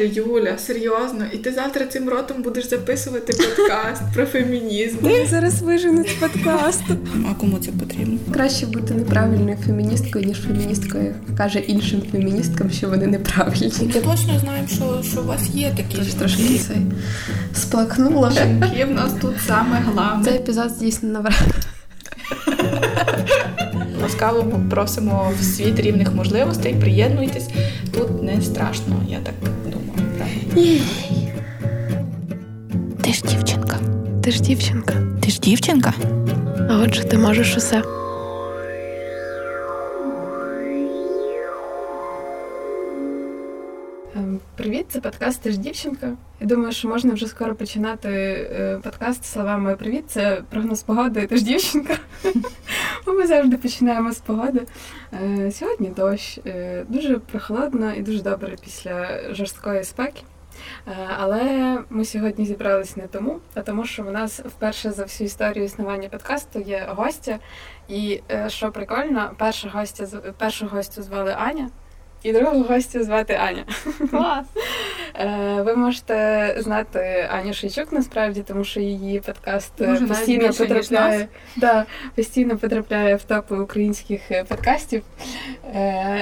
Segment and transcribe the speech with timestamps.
[0.00, 4.96] Юля, серйозно, і ти завтра цим ротом будеш записувати подкаст про фемінізм.
[5.10, 6.96] Я зараз вижену з подкасту.
[7.30, 8.18] А кому це потрібно?
[8.32, 13.72] Краще бути неправильною феміністкою, ніж феміністкою, яка каже іншим феміністкам, що вони неправильні.
[13.94, 16.76] Я точно знаю, що, що у вас є такі Тож трошки цей
[17.54, 18.30] сплакнула.
[18.30, 18.84] жінки.
[18.84, 20.24] В нас тут саме головне.
[20.24, 21.42] Цей епізод дійсно набрав.
[24.02, 26.74] Ласкаво просимо в світ рівних можливостей.
[26.80, 27.48] Приєднуйтесь.
[27.92, 29.34] Тут не страшно, я так
[30.56, 30.62] Ти
[33.12, 33.78] ж дівчинка.
[34.24, 34.94] Ти ж дівчинка.
[35.22, 35.94] Ти ж дівчинка?
[36.70, 37.82] А отже, ти можеш усе.
[44.16, 46.12] Ем, Привіт, це подкаст «Ти ж дівчинка.
[46.40, 51.36] Я думаю, що можна вже скоро починати е, подкаст словами Привіт, це прогноз погоди, ти
[51.36, 51.94] ж дівчинка.
[53.06, 54.60] Ми завжди починаємо з погоди.
[55.12, 60.22] Е, Сьогодні дощ, е, дуже прохолодно і дуже добре після жорсткої спеки.
[60.88, 65.26] Е, Але ми сьогодні зібрались не тому, а тому, що в нас вперше за всю
[65.26, 67.38] історію існування подкасту є гостя.
[67.88, 70.06] І е, що прикольно, перша гостя
[70.38, 71.70] першу гостю звали Аня,
[72.22, 73.64] і другу гостю звати Аня.
[74.10, 74.46] Клас.
[75.18, 81.28] Е, Ви можете знати Аню Шейчук насправді, тому що її подкаст Може, постійно більше, потрапляє,
[81.56, 85.02] да, постійно потрапляє в топи українських подкастів.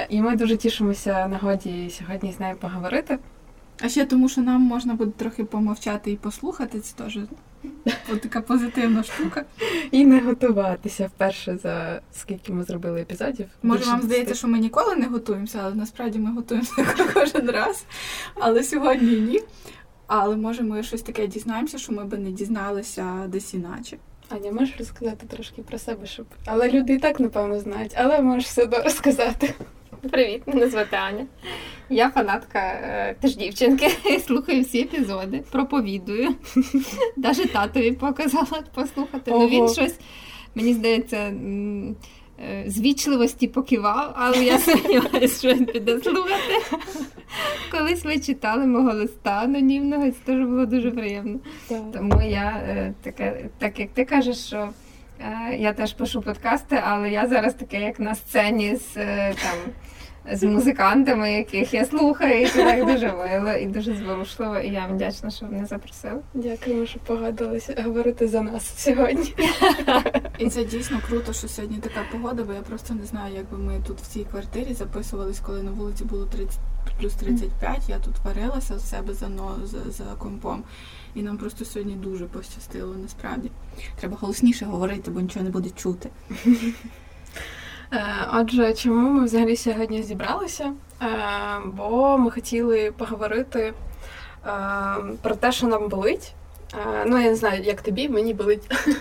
[0.09, 3.19] І ми дуже тішимося нагоді сьогодні з нею поговорити.
[3.81, 7.19] А ще тому, що нам можна буде трохи помовчати і послухати, це теж
[8.23, 9.45] така позитивна штука.
[9.91, 13.47] І не готуватися вперше за скільки ми зробили епізодів.
[13.63, 17.85] Може, вам здається, що ми ніколи не готуємося, але насправді ми готуємося кожен раз.
[18.35, 19.41] Але сьогодні ні.
[20.07, 23.97] Але може ми щось таке дізнаємося, що ми би не дізналися десь іначе.
[24.29, 26.27] Аня, можеш розказати трошки про себе, щоб.
[26.47, 29.55] Але люди і так, напевно, знають, але можеш все одно розказати.
[30.11, 31.27] Привіт, мене звати Аня.
[31.89, 33.91] Я фанатка е, теж дівчинки.
[34.27, 36.35] Слухаю всі епізоди, проповідую.
[37.17, 39.31] Навіть татові показала послухати.
[39.31, 39.95] Ну він щось,
[40.55, 46.79] мені здається, е, з вічливості покивав, але я сумніваюся, що він піде слухати.
[47.71, 51.39] Колись ви читали мого листа анонімного, це теж було дуже приємно.
[51.69, 54.69] Тому я е, таке, так як ти кажеш, що
[55.59, 58.95] я теж пишу подкасти, але я зараз таке, як на сцені з
[59.35, 59.59] там.
[60.33, 64.59] З музикантами, яких я слухаю, і це так дуже мило і дуже зворушливо.
[64.59, 66.21] І я вам вдячна, що мене запросили.
[66.35, 69.35] Дякуємо, що погодилися говорити за нас сьогодні.
[70.39, 73.81] І це дійсно круто, що сьогодні така погода, бо я просто не знаю, якби ми
[73.87, 76.59] тут в цій квартирі записувались, коли на вулиці було 30,
[77.01, 80.65] плюс 35, я тут варилася в себе за, но, за, за компом.
[81.15, 83.51] І нам просто сьогодні дуже пощастило, насправді.
[83.97, 86.11] Треба голосніше говорити, бо нічого не буде чути.
[87.93, 90.73] Е, Отже, чому ми взагалі сьогодні зібралися?
[91.03, 91.07] Е,
[91.67, 93.73] Бо ми хотіли поговорити
[94.47, 94.51] е,
[95.23, 96.35] про те, що нам болить.
[96.75, 98.63] Е, Ну, я не знаю, як тобі, мені болить.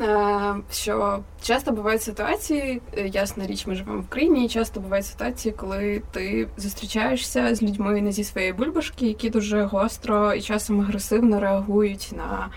[0.00, 5.06] Е, Що часто бувають ситуації, е, ясна річ, ми живемо в Україні, і часто бувають
[5.06, 10.80] ситуації, коли ти зустрічаєшся з людьми не зі своєї бульбашки, які дуже гостро і часом
[10.80, 12.48] агресивно реагують на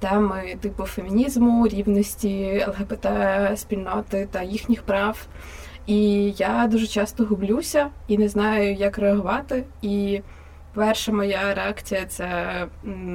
[0.00, 3.06] теми типу фемінізму, рівності ЛГБТ
[3.58, 5.26] спільноти та їхніх прав.
[5.86, 9.64] І я дуже часто гублюся і не знаю, як реагувати.
[9.82, 10.20] І
[10.74, 12.66] перша моя реакція це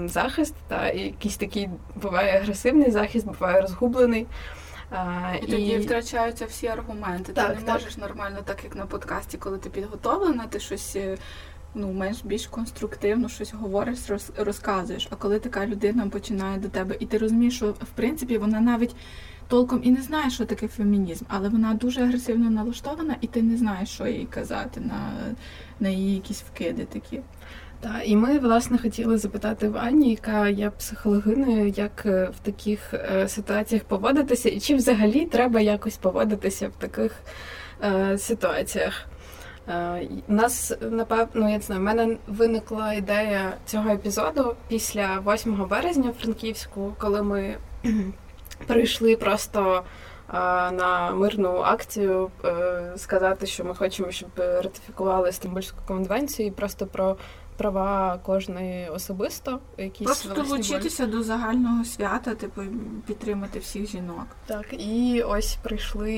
[0.05, 1.69] захист, та якийсь такий
[2.01, 4.27] буває агресивний захист, буває розгублений.
[4.91, 7.33] А, І тоді втрачаються всі аргументи.
[7.33, 7.73] Так, ти не так.
[7.73, 11.17] можеш нормально, так як на подкасті, коли ти підготовлена, ти щось е,
[11.75, 15.07] ну, менш більш конструктивно щось говориш, роз, розказуєш.
[15.11, 18.95] А коли така людина починає до тебе, і ти розумієш, що в принципі вона навіть
[19.47, 23.57] толком і не знає, що таке фемінізм, але вона дуже агресивно налаштована, і ти не
[23.57, 25.11] знаєш, що їй казати на,
[25.79, 27.21] на її якісь вкиди такі.
[27.79, 32.93] Так, і ми власне хотіли запитати в Ані, яка є психологиною, як е, в таких
[32.93, 37.11] е, ситуаціях поводитися, і чи взагалі треба якось поводитися в таких
[37.83, 39.07] е, ситуаціях.
[39.67, 45.19] Е, У нас напевно, ну, я не знаю, в мене виникла ідея цього епізоду після
[45.25, 47.57] 8 березня в Франківську, коли ми
[48.67, 49.83] прийшли просто
[50.29, 50.33] е,
[50.71, 57.17] на мирну акцію е, сказати, що ми хочемо, щоб ратифікували Стамбульську конвенцію і просто про
[57.57, 59.59] права кожної особисто.
[59.77, 62.61] Якісь Просто долучитися до загального свята, типу
[63.07, 64.25] підтримати всіх жінок.
[64.45, 66.13] Так, і ось прийшли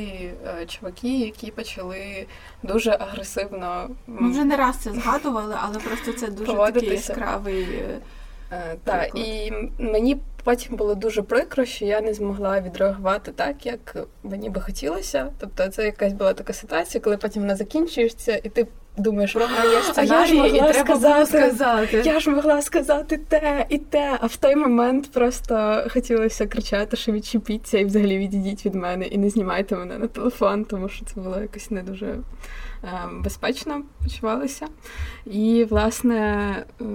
[0.48, 2.28] е, чуваки, які почали
[2.64, 3.90] дуже агресивно.
[4.08, 7.64] Ми вже не раз це згадували, але просто це дуже такий яскравий.
[7.64, 8.00] е,
[8.52, 14.50] Е, і мені потім було дуже прикро, що я не змогла відреагувати так, як мені
[14.50, 15.32] би хотілося.
[15.40, 18.68] Тобто, це якась була така ситуація, коли потім вона закінчується, і ти
[18.98, 19.86] думаєш, програєш
[20.30, 22.02] ж і треба сказати, сказати.
[22.06, 24.18] Я ж могла сказати те і те.
[24.22, 29.18] А в той момент просто хотілося кричати, що відчепіться і взагалі відійдіть від мене і
[29.18, 32.20] не знімайте мене на телефон, тому що це було якось не дуже е,
[33.14, 34.68] безпечно почувалося.
[35.26, 36.18] І, власне,
[36.82, 36.86] е,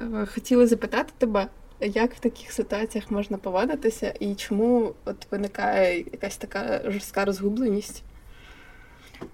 [0.00, 1.46] е, хотіла запитати тебе.
[1.80, 8.02] Як в таких ситуаціях можна поводитися, і чому от виникає якась така жорстка розгубленість?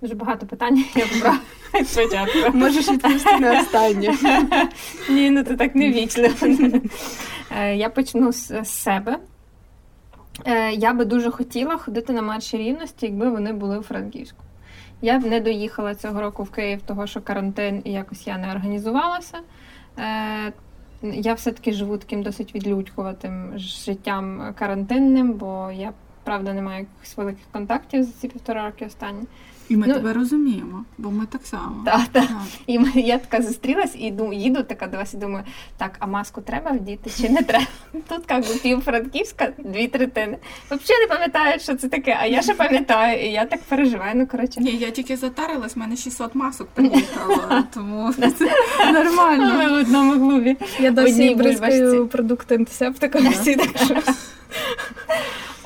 [0.00, 0.84] Дуже багато питань.
[0.94, 1.38] Я вибрала
[1.84, 2.58] спочатку.
[2.58, 4.14] Можеш відповісти на останнє.
[5.10, 6.34] Ні, ну ти так не вічливо.
[7.58, 9.18] Е, я почну з себе.
[10.46, 14.42] Е, я би дуже хотіла ходити на марші рівності, якби вони були у Франківську.
[15.02, 18.50] Я б не доїхала цього року в Київ, того що карантин і якось я не
[18.50, 19.38] організувалася.
[19.98, 20.52] Е,
[21.02, 25.92] я все-таки живу таким досить відлюдькуватим життям карантинним, бо я
[26.24, 29.22] правда не маю якихось великих контактів за ці півтора роки останні.
[29.68, 31.82] І ми ну, тебе розуміємо, бо ми так само.
[31.84, 32.26] Так, так.
[32.26, 32.36] так.
[32.66, 35.44] І ми, я така зустрілась і думаю, їду така до вас і думаю,
[35.76, 37.66] так, а маску треба вдіти чи не треба?
[38.08, 40.38] Тут як би пів франківська, дві третини.
[40.70, 44.12] Взагалі не пам'ятають, що це таке, а я ще пам'ятаю, і я так переживаю.
[44.14, 44.60] Ну, коротше.
[44.60, 48.30] Ні, я тільки затарилась, в мене 600 масок приїхало, тому це
[48.92, 49.54] нормально.
[49.58, 50.56] Ми в одному клубі.
[50.80, 53.94] Я досі бризкаю продукти антисептиком всі, так що...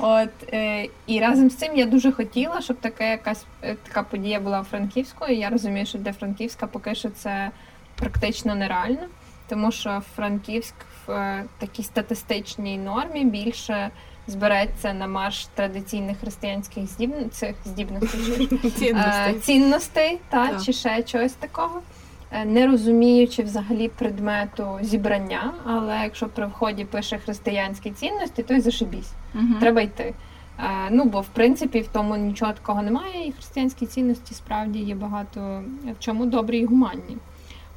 [0.04, 4.40] От е, і разом з цим я дуже хотіла, щоб така якась е, така подія
[4.40, 5.26] була у Франківську.
[5.26, 7.50] І Я розумію, що для Франківська поки що це
[7.94, 9.06] практично нереально,
[9.48, 10.74] тому що Франківськ
[11.06, 13.90] в е, такій статистичній нормі більше
[14.26, 17.14] збереться на марш традиційних християнських здіб...
[17.30, 18.46] цих здібностей
[18.78, 21.82] цінностей, цінностей та, чи ще чогось такого.
[22.32, 28.60] Е, не розуміючи взагалі предмету зібрання, але якщо при вході пише християнські цінності, то й
[28.60, 29.12] зашибісь.
[29.34, 29.54] Угу.
[29.60, 30.14] Треба йти.
[30.58, 34.94] Е, ну, бо в принципі в тому нічого такого немає, і християнські цінності справді є
[34.94, 37.16] багато в чому добрі і гуманні.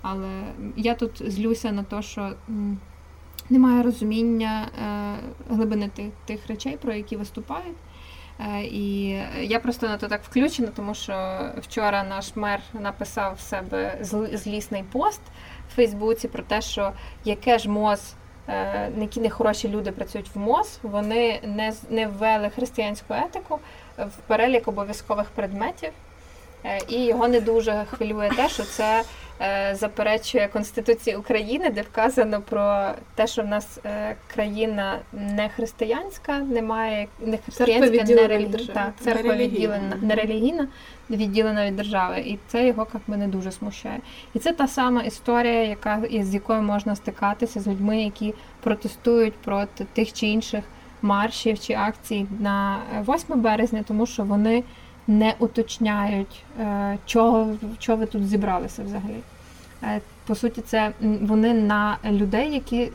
[0.02, 0.30] Але
[0.76, 2.32] я тут злюся на те, що
[3.50, 5.16] немає розуміння е,
[5.50, 7.78] глибини тих, тих речей, про які виступають.
[8.40, 9.08] Е, і
[9.42, 13.98] я просто на то так включена, тому що вчора наш мер написав в себе
[14.34, 15.22] злісний пост
[15.70, 16.92] в Фейсбуці про те, що
[17.26, 18.14] яке ж моз,
[18.48, 23.60] е, які нехороші люди працюють в МОЗ, вони не не ввели християнську етику
[23.98, 25.90] в перелік обов'язкових предметів.
[26.66, 29.04] Е, і його не дуже хвилює те, що це
[29.42, 36.40] Е, заперечує Конституції України, де вказано про те, що в нас е, країна не християнська,
[36.40, 40.68] немає не християнська, не релігійна, церква відділена, не релігійна,
[41.10, 42.20] відділена від держави.
[42.20, 44.00] І це його як мене дуже смущає.
[44.34, 48.34] І це та сама історія, яка з якою можна стикатися з людьми, які
[48.64, 50.64] протестують проти тих чи інших
[51.02, 54.64] маршів чи акцій на 8 березня, тому що вони
[55.08, 59.20] не уточняють, е, чого, чого ви тут зібралися взагалі.
[59.84, 60.92] Е, по суті, це
[61.22, 62.92] вони на людей, які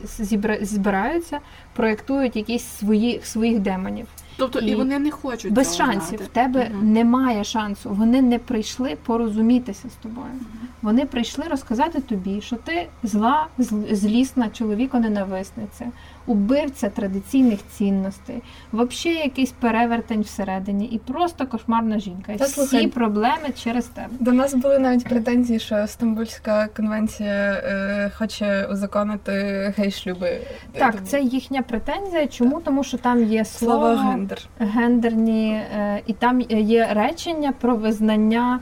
[0.61, 1.39] збираються,
[1.73, 4.07] проєктують якісь свої, своїх демонів.
[4.37, 6.17] Тобто і, і вони не хочуть без цього шансів.
[6.17, 6.23] знати.
[6.23, 6.83] В тебе угу.
[6.83, 7.89] немає шансу.
[7.89, 10.31] Вони не прийшли порозумітися з тобою.
[10.33, 10.67] Угу.
[10.81, 13.47] Вони прийшли розказати тобі, що ти зла,
[13.91, 15.85] злісна чоловіко-ненависниця,
[16.25, 22.31] убивця традиційних цінностей, взагалі якийсь перевертень всередині, і просто кошмарна жінка.
[22.31, 24.09] І Та, всі слухай, проблеми через тебе.
[24.19, 29.31] До нас були навіть претензії, що Стамбульська конвенція е, хоче узаконити
[29.77, 30.37] гей-шлюби.
[30.71, 32.27] Так, це їхня претензія.
[32.27, 32.61] Чому?
[32.61, 34.39] Тому що там є слово, слово гендер.
[34.59, 38.59] гендерні, е, і там є речення про визнання.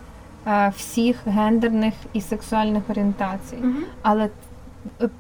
[0.48, 3.74] Е, всіх гендерних і сексуальних орієнтацій, угу.
[4.02, 4.30] але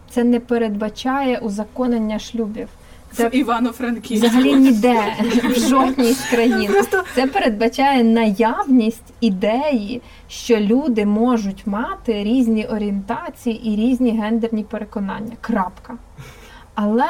[0.09, 2.67] це не передбачає узаконення шлюбів.
[3.11, 4.27] Це Івано-Франківську.
[4.27, 6.71] Взагалі ніде в жодній з країн.
[7.15, 15.31] Це передбачає наявність ідеї, що люди можуть мати різні орієнтації і різні гендерні переконання.
[15.41, 15.93] Крапка.
[16.75, 17.07] Але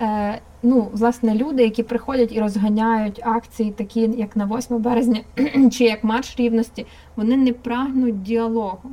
[0.00, 5.20] е, ну, власне, люди, які приходять і розганяють акції, такі як на 8 березня
[5.72, 8.90] чи як марш рівності, вони не прагнуть діалогу.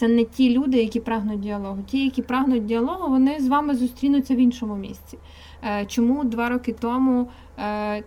[0.00, 1.78] Це не ті люди, які прагнуть діалогу.
[1.86, 5.18] Ті, які прагнуть діалогу, вони з вами зустрінуться в іншому місці.
[5.64, 7.28] Е, чому два роки тому
[7.58, 8.02] е,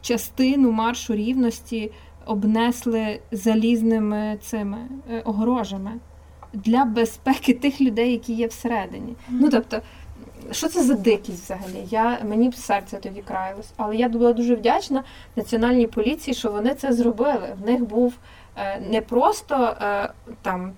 [0.00, 1.90] частину маршу рівності
[2.26, 4.78] обнесли залізними цими
[5.10, 5.92] е, огорожами
[6.52, 9.16] для безпеки тих людей, які є всередині?
[9.28, 9.80] Ну тобто
[10.50, 11.86] що це за дикість взагалі?
[11.90, 13.72] Я Мені б серце тоді країлось.
[13.76, 15.04] Але я була дуже вдячна
[15.36, 17.56] національній поліції, що вони це зробили.
[17.62, 18.14] В них був
[18.56, 20.72] е, не просто е, там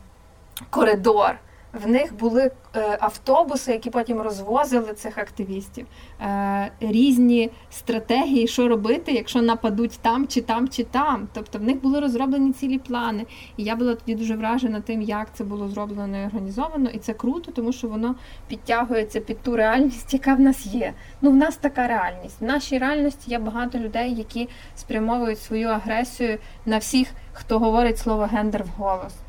[0.71, 1.37] коридор
[1.85, 5.87] в них були е, автобуси, які потім розвозили цих активістів,
[6.21, 11.29] е, різні стратегії, що робити, якщо нападуть там, чи там, чи там.
[11.33, 13.27] Тобто в них були розроблені цілі плани.
[13.57, 16.91] І я була тоді дуже вражена тим, як це було зроблено і організовано.
[16.91, 18.15] І це круто, тому що воно
[18.49, 20.93] підтягується під ту реальність, яка в нас є.
[21.21, 22.41] Ну, в нас така реальність.
[22.41, 28.23] В нашій реальності є багато людей, які спрямовують свою агресію на всіх, хто говорить слово
[28.23, 29.13] гендер вголос.
[29.13, 29.26] Е,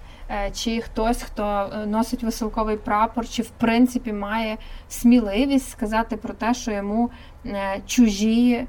[0.53, 4.57] чи хтось, хто е, носить висилковий прапор, чи в принципі має
[4.89, 7.09] сміливість сказати про те, що йому
[7.45, 8.67] е, чужі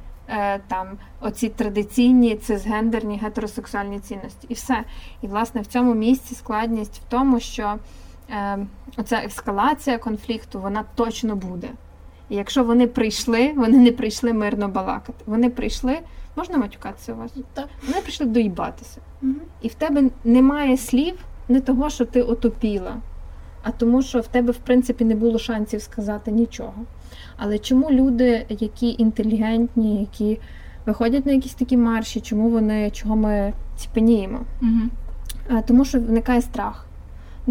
[0.68, 4.84] там оці традиційні цисгендерні гетеросексуальні цінності, і все.
[5.22, 7.78] І власне в цьому місці складність в тому, що
[8.96, 11.68] оця ескалація конфлікту вона точно буде.
[12.28, 15.24] І якщо вони прийшли, вони не прийшли мирно балакати.
[15.26, 15.98] Вони прийшли,
[16.36, 17.32] можна матюкатися у вас?
[17.54, 17.68] Так.
[17.86, 19.00] Вони прийшли доїбатися.
[19.22, 19.34] Угу.
[19.62, 21.14] І в тебе немає слів
[21.48, 22.96] не того, що ти отопіла,
[23.62, 26.74] а тому, що в тебе, в принципі, не було шансів сказати нічого.
[27.36, 30.40] Але чому люди, які інтелігентні, які
[30.86, 34.38] виходять на якісь такі марші, чому вони, чого ми ціпеніємо?
[34.62, 35.60] Угу.
[35.66, 36.84] Тому що виникає страх.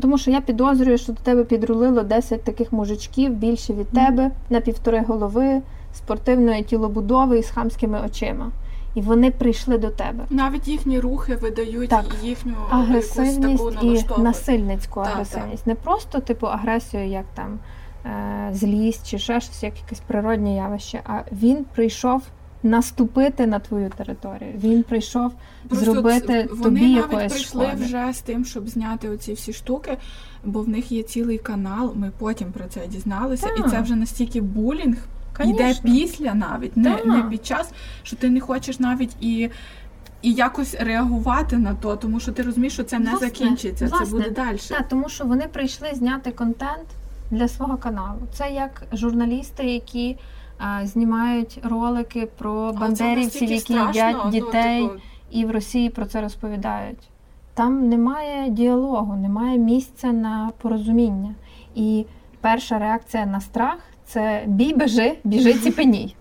[0.02, 4.62] Тому що я підозрюю, що до тебе підрулило 10 таких мужичків більше від тебе на
[4.62, 5.62] півтори голови,
[5.94, 8.52] спортивної тілобудови і з хамськими очима
[8.98, 10.26] і вони прийшли до тебе.
[10.30, 12.06] Навіть їхні рухи видають так.
[12.24, 15.64] їхню агресивність якусь таку і насильницьку так, агресивність.
[15.64, 15.68] Так.
[15.68, 17.60] Не просто типу агресію, як там
[18.06, 21.02] е- злість чи ще щось, як якесь природне явище.
[21.06, 22.22] А він прийшов.
[22.64, 24.52] Наступити на твою територію.
[24.64, 25.32] Він прийшов
[25.68, 27.84] Просто зробити вони тобі навіть якоїсь прийшли шкоди.
[27.84, 29.98] вже з тим, щоб зняти оці всі штуки,
[30.44, 31.94] бо в них є цілий канал.
[31.96, 33.68] Ми потім про це дізналися, так.
[33.68, 34.98] і це вже настільки булінг
[35.38, 35.70] Конечно.
[35.70, 37.72] Йде після навіть, не, не під час,
[38.04, 39.50] що ти не хочеш навіть і
[40.22, 44.06] і якось реагувати на то, тому що ти розумієш, що це не власне, закінчиться, власне,
[44.06, 44.58] це буде далі.
[44.70, 46.88] Так, тому що вони прийшли зняти контент
[47.32, 48.20] для свого каналу.
[48.34, 50.18] Це як журналісти, які
[50.58, 55.02] а, знімають ролики про бандерівців, які їдять дітей, ну, типу...
[55.32, 57.10] і в Росії про це розповідають.
[57.54, 61.36] Там немає діалогу, немає місця на порозуміння.
[61.76, 62.06] І
[62.42, 63.78] перша реакція на страх
[64.08, 66.16] це бій, бежи, біжи, ціпеній.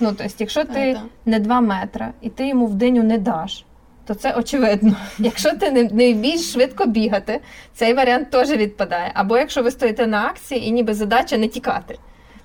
[0.00, 3.64] Ну, тобто, якщо ти не 2 метри і ти йому в диню не даш,
[4.04, 4.96] то це очевидно.
[5.18, 7.40] Якщо ти не не вмієш швидко бігати,
[7.74, 9.10] цей варіант теж відпадає.
[9.14, 11.98] Або якщо ви стоїте на акції і ніби задача не тікати,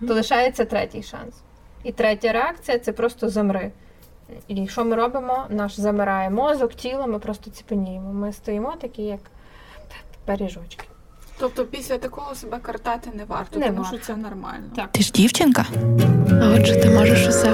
[0.07, 1.35] то лишається третій шанс.
[1.83, 3.71] І третя реакція це просто замри.
[4.47, 5.45] І що ми робимо?
[5.49, 8.13] Наш замирає мозок, тіло, ми просто ціпеніємо.
[8.13, 9.19] Ми стоїмо такі, як
[10.25, 10.85] періжочки.
[11.39, 13.97] Тобто після такого себе картати не варто, не тому варто.
[13.97, 14.65] що це нормально.
[14.75, 14.91] Так.
[14.91, 15.65] Ти ж дівчинка.
[16.41, 17.53] А отже, ти можеш усе.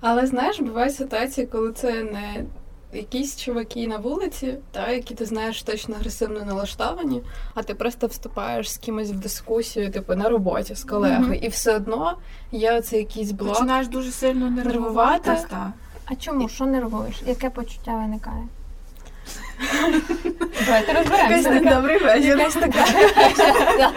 [0.00, 2.44] Але знаєш, бувають ситуації, коли це не
[2.92, 7.22] якісь чуваки на вулиці, та, які ти знаєш точно агресивно налаштовані,
[7.54, 11.44] а ти просто вступаєш з кимось в дискусію, типу на роботі з колегою, mm-hmm.
[11.44, 12.16] і все одно
[12.52, 13.54] є оцей якийсь блок.
[13.54, 15.30] Починаєш дуже сильно нервувати.
[15.30, 15.72] нервувати.
[16.04, 16.48] А чому?
[16.48, 17.22] Що нервуєш?
[17.26, 18.42] Яке почуття виникає?
[20.66, 21.74] Давайте розберемося.
[21.74, 22.38] Добрий вечір.
[22.38, 22.84] Якась така.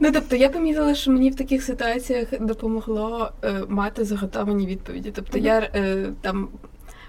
[0.00, 5.12] Ну, тобто, я помітила, що мені в таких ситуаціях допомогло е, мати заготовані відповіді.
[5.14, 6.48] Тобто, я е, там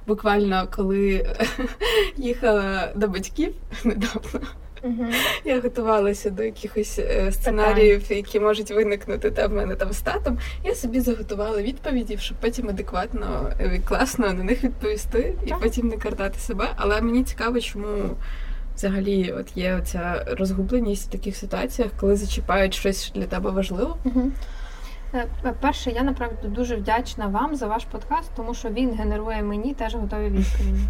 [0.07, 1.25] буквально коли
[2.17, 4.39] їхала до батьків недавно.
[4.83, 5.05] Угу.
[5.45, 10.37] Я готувалася до якихось е, сценаріїв, які можуть виникнути та в мене там з татом.
[10.63, 15.59] Я собі заготувала відповіді, щоб потім адекватно і е, класно на них відповісти і так.
[15.59, 16.67] потім не картати себе.
[16.75, 17.87] Але мені цікаво, чому
[18.75, 23.97] взагалі от є оця розгубленість в таких ситуаціях, коли зачіпають щось для тебе важливо.
[24.05, 24.31] Угу.
[25.59, 29.95] Перше, я направду дуже вдячна вам за ваш подкаст, тому що він генерує мені теж
[29.95, 30.83] готові відповіді.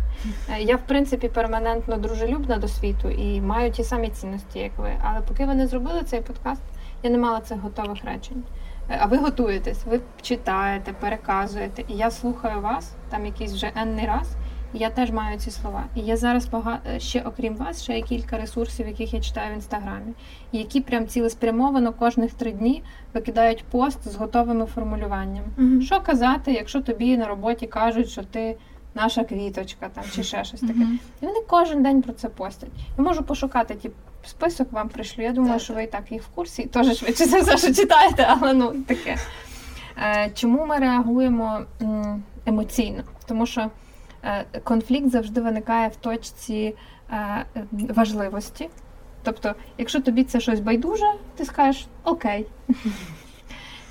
[0.49, 4.91] Е, я, в принципі, перманентно дружелюбна до світу і маю ті самі цінності, як ви.
[5.03, 6.61] Але поки ви не зробили цей подкаст,
[7.03, 8.43] я не мала цих готових речень.
[8.89, 14.05] Е, а ви готуєтесь, ви читаєте, переказуєте, і я слухаю вас там якийсь вже енний
[14.05, 14.35] раз.
[14.73, 15.83] Я теж маю ці слова.
[15.95, 19.55] І є зараз багато ще, окрім вас, ще є кілька ресурсів, яких я читаю в
[19.55, 20.13] інстаграмі,
[20.51, 22.83] які прям цілеспрямовано кожних три дні
[23.13, 25.43] викидають пост з готовими формулюванням.
[25.57, 25.81] Mm-hmm.
[25.81, 28.55] Що казати, якщо тобі на роботі кажуть, що ти
[28.95, 30.73] наша квіточка там чи ще щось таке.
[30.73, 30.97] Mm-hmm.
[31.21, 32.69] І вони кожен день про це постять.
[32.97, 33.91] Я можу пошукати ті
[34.25, 35.23] список, вам пришлю.
[35.23, 35.61] Я думаю, так.
[35.61, 38.53] що ви і так їх в курсі, і теж швидше за все, що читаєте, але
[38.53, 39.17] ну таке.
[39.97, 41.61] Е, чому ми реагуємо
[42.45, 43.03] емоційно?
[43.27, 43.69] Тому що.
[44.23, 46.75] Е, конфлікт завжди виникає в точці
[47.11, 48.69] е, важливості.
[49.23, 52.45] Тобто, якщо тобі це щось байдуже, ти скажеш окей.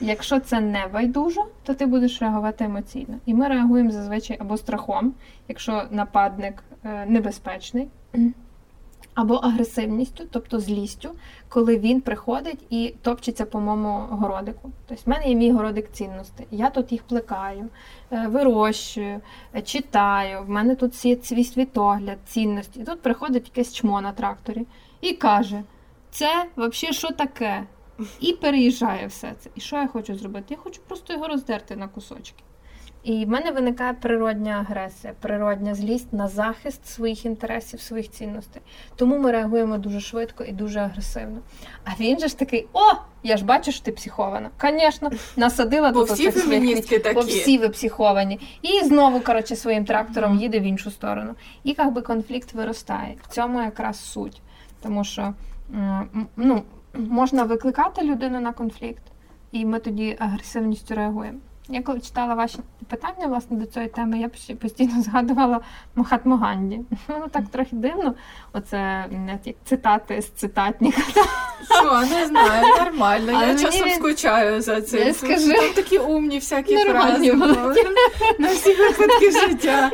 [0.01, 3.19] Якщо це не байдуже, то ти будеш реагувати емоційно.
[3.27, 5.15] І ми реагуємо зазвичай або страхом,
[5.49, 7.89] якщо нападник е, небезпечний,
[9.19, 11.11] або агресивністю, тобто злістю,
[11.49, 14.71] коли він приходить і топчеться по моєму городику.
[14.87, 16.47] Тобто в мене є мій городик цінностей.
[16.51, 17.69] Я тут їх плекаю,
[18.13, 19.21] е, вирощую,
[19.55, 20.43] е, читаю.
[20.43, 22.81] В мене тут є свій світогляд, цінності.
[22.81, 24.67] І тут приходить якесь чмо на тракторі
[25.01, 25.63] і каже:
[26.11, 27.67] це взагалі що таке?
[28.21, 29.51] І переїжджає все це.
[29.55, 30.47] І що я хочу зробити?
[30.51, 32.43] Я хочу просто його роздерти на кусочки.
[33.09, 38.63] І в мене виникає природня агресія, природня злість на захист своїх інтересів, своїх цінностей.
[38.97, 41.39] Тому ми реагуємо дуже швидко і дуже агресивно.
[41.85, 42.81] А він же ж такий: о,
[43.23, 44.51] я ж бачу, що ти психована.
[44.63, 48.41] Звісно, насадила всі феміністки своїх, бо всі ви психовані.
[48.63, 51.35] І знову, коротше, своїм трактором їде в іншу сторону.
[51.65, 53.17] І як би конфлікт виростає.
[53.23, 54.43] В цьому якраз суть.
[54.83, 55.35] Тому що
[56.37, 56.63] ну,
[56.95, 59.03] можна викликати людину на конфлікт,
[59.53, 61.39] і ми тоді агресивністю реагуємо.
[61.71, 62.59] Я коли читала ваші
[62.89, 65.61] питання власне до цієї теми, я пос- постійно згадувала
[65.95, 66.81] Махатму Ганді.
[67.09, 68.15] Ну так трохи дивно.
[68.53, 69.05] Оце
[69.45, 71.03] як цитати з цитатника.
[71.81, 73.33] Що, не знаю, нормально.
[73.35, 75.07] Але я мені часом він- скучаю за цим.
[75.07, 75.53] Я скажу.
[75.55, 77.33] Там такі умні всякі фрази.
[78.39, 79.91] На всі випадки життя.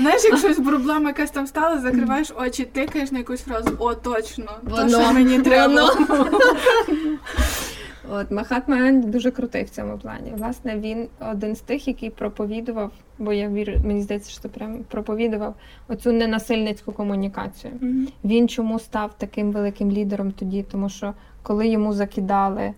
[0.00, 4.52] Знаєш, як щось проблема якась там стала, закриваєш очі, тикаєш на якусь фразу, о, точно,
[4.70, 5.90] то, що мені треба.
[8.10, 10.32] От Махатма Ганді дуже крутий в цьому плані.
[10.36, 15.54] Власне, він один з тих, який проповідував, бо я вірю, мені здається, що прям проповідував
[15.88, 17.72] оцю ненасильницьку комунікацію.
[17.80, 18.08] Мгм.
[18.24, 20.62] Він чому став таким великим лідером тоді?
[20.62, 22.74] Тому що коли йому закидали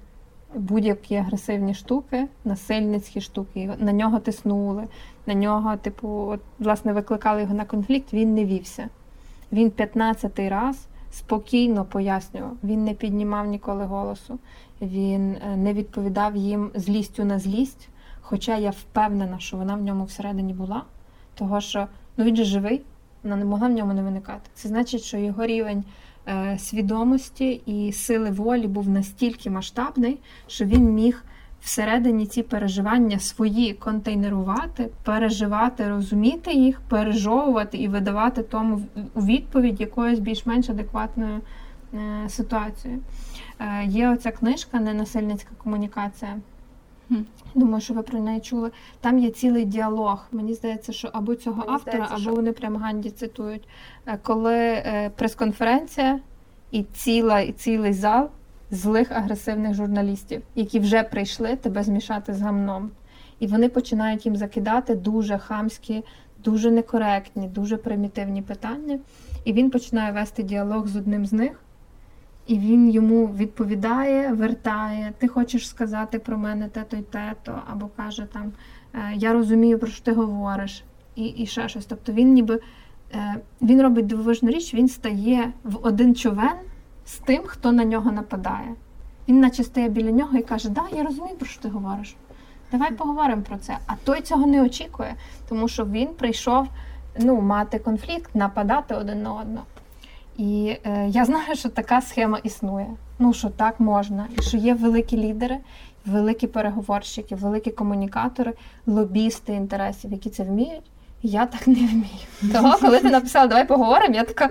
[0.55, 4.85] будь-які агресивні штуки, насильницькі штуки, на нього тиснули,
[5.27, 8.89] на нього, типу, от, власне, викликали його на конфлікт, він не вівся.
[9.53, 10.87] Він 15-й раз
[11.19, 14.39] спокійно пояснював, він не піднімав ніколи голосу,
[14.83, 17.89] він е, не відповідав їм злістю на злість.
[18.21, 20.83] Хоча я впевнена, що вона в ньому всередині була,
[21.35, 22.83] того що ну він же живий,
[23.23, 24.51] вона не могла в ньому не виникати.
[24.55, 25.85] Це значить, що його рівень
[26.29, 31.25] е, свідомості і сили волі був настільки масштабний, що він міг
[31.67, 38.83] всередині ці переживання свої контейнерувати, переживати, розуміти їх, пережовувати і видавати тому
[39.15, 41.41] у відповідь якоюсь більш-менш адекватною
[41.95, 43.01] е, ситуацією.
[43.59, 46.37] Е, є оця книжка Ненасильницька комунікація.
[47.55, 48.71] Думаю, що ви про неї чули.
[49.01, 50.27] Там є цілий діалог.
[50.33, 53.69] Мені здається, що або цього Мені автора, здається, або що- вони прямо Ганді цитують.
[54.07, 54.83] Е, Коли
[55.17, 56.21] прес-конференція
[56.71, 58.31] і ціла, і цілий зал
[58.71, 62.91] злих агресивних журналістів, які вже прийшли тебе змішати з гамном.
[63.41, 66.05] І вони починають їм закидати дуже хамські,
[66.45, 68.99] дуже некоректні, дуже примітивні питання.
[69.45, 71.61] І він починає вести діалог з одним з них.
[72.47, 78.27] І він йому відповідає, вертає, ти хочеш сказати про мене те-то й те-то, або каже
[78.33, 78.53] там
[78.95, 81.87] «Е, Я розумію, про що ти говориш, і, і ще щось.
[81.87, 82.61] Тобто він ніби
[83.15, 86.57] е, він робить дивовижну річ, він стає в один човен
[87.07, 88.75] з тим, хто на нього нападає.
[89.29, 92.17] Він наче стає біля нього і каже: Да, я розумію, про що ти говориш.
[92.73, 93.79] Давай поговоримо про це.
[93.87, 95.15] А той цього не очікує,
[95.49, 96.69] тому що він прийшов
[97.19, 99.67] ну, мати конфлікт, нападати один на одного.
[100.37, 102.87] І е, я знаю, що така схема існує.
[103.19, 105.59] Ну що так можна, і що є великі лідери,
[106.07, 108.53] великі переговорщики, великі комунікатори,
[108.87, 110.91] лобісти інтересів, які це вміють.
[111.23, 112.53] Я так не вмію.
[112.53, 114.51] Того, коли ти написала, давай поговоримо, я така,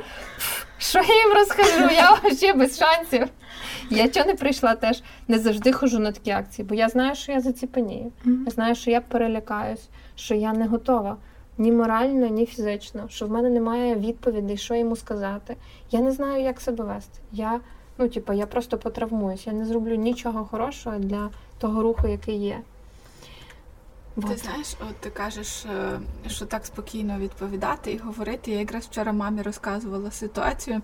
[0.78, 1.93] що я їм розкажу?
[1.95, 3.28] Я взагалі без шансів.
[3.89, 7.32] Я чого не прийшла теж, не завжди хожу на такі акції, бо я знаю, що
[7.32, 8.12] я заціпанію.
[8.45, 11.17] Я знаю, що я перелякаюсь, що я не готова
[11.58, 15.56] ні морально, ні фізично, що в мене немає відповідей, що йому сказати.
[15.91, 17.19] Я не знаю, як себе вести.
[17.32, 17.60] Я,
[17.97, 22.60] ну, типу, я просто потравмуюсь, я не зроблю нічого хорошого для того руху, який є.
[24.15, 28.51] Ти знаєш, от ти кажеш, е, що так спокійно відповідати і говорити.
[28.51, 30.82] Я якраз вчора мамі розказувала ситуацію.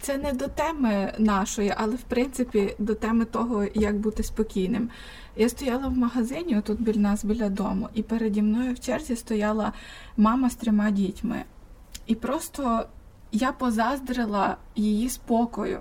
[0.00, 4.90] Це не до теми нашої, але в принципі до теми того, як бути спокійним.
[5.36, 9.72] Я стояла в магазині, тут біля нас біля дому, і переді мною в черзі стояла
[10.16, 11.44] мама з трьома дітьми.
[12.06, 12.86] І просто
[13.32, 15.80] я позаздрила її спокою,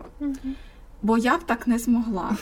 [1.02, 2.38] бо я б так не змогла.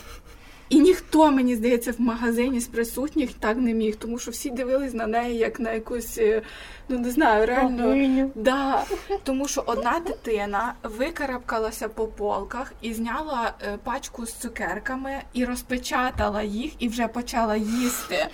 [0.69, 4.93] І ніхто, мені здається, в магазині з присутніх так не міг, тому що всі дивились
[4.93, 6.41] на неї як на якусь, е,
[6.89, 8.29] ну не знаю, реально.
[8.35, 8.83] Да,
[9.23, 16.41] тому що одна дитина викарабкалася по полках і зняла е, пачку з цукерками і розпечатала
[16.41, 18.27] їх і вже почала їсти.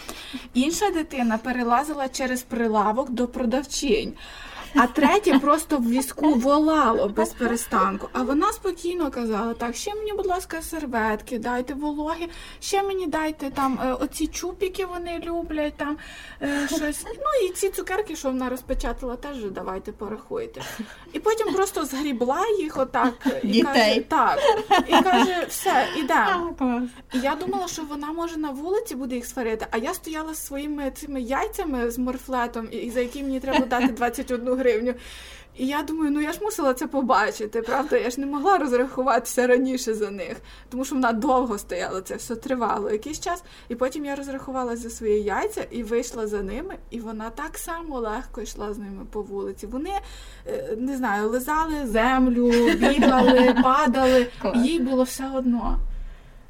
[0.54, 4.13] Інша дитина перелазила через прилавок до продавчинь.
[4.76, 8.10] А третє просто в візку волало без перестанку.
[8.14, 13.50] А вона спокійно казала: так, ще мені, будь ласка, серветки, дайте вологі, ще мені дайте
[13.50, 15.98] там е, оці чупіки, вони люблять там
[16.42, 17.06] е, щось.
[17.06, 20.62] Ну і ці цукерки, що вона розпечатала, теж давайте порахуйте.
[21.14, 23.64] І потім просто згрібла їх отак і Дітей.
[23.64, 24.40] каже, так.
[24.88, 26.88] І каже, все, ідемо.
[27.14, 30.46] І я думала, що вона може на вулиці буде їх сварити, а я стояла з
[30.46, 34.62] своїми цими яйцями з морфлетом, і і за які мені треба дати 21 гривню.
[35.58, 37.97] І я думаю, ну я ж мусила це побачити, правда?
[37.97, 40.38] Я ж не могла розрахуватися раніше за них,
[40.69, 43.43] тому що вона довго стояла, це все тривало якийсь час.
[43.69, 47.99] І потім я розрахувалася за свої яйця і вийшла за ними, і вона так само
[47.99, 49.67] легко йшла з ними по вулиці.
[49.67, 49.91] Вони
[50.47, 54.28] е, не знаю, лизали землю, бігали, падали.
[54.56, 55.80] Їй було все одно.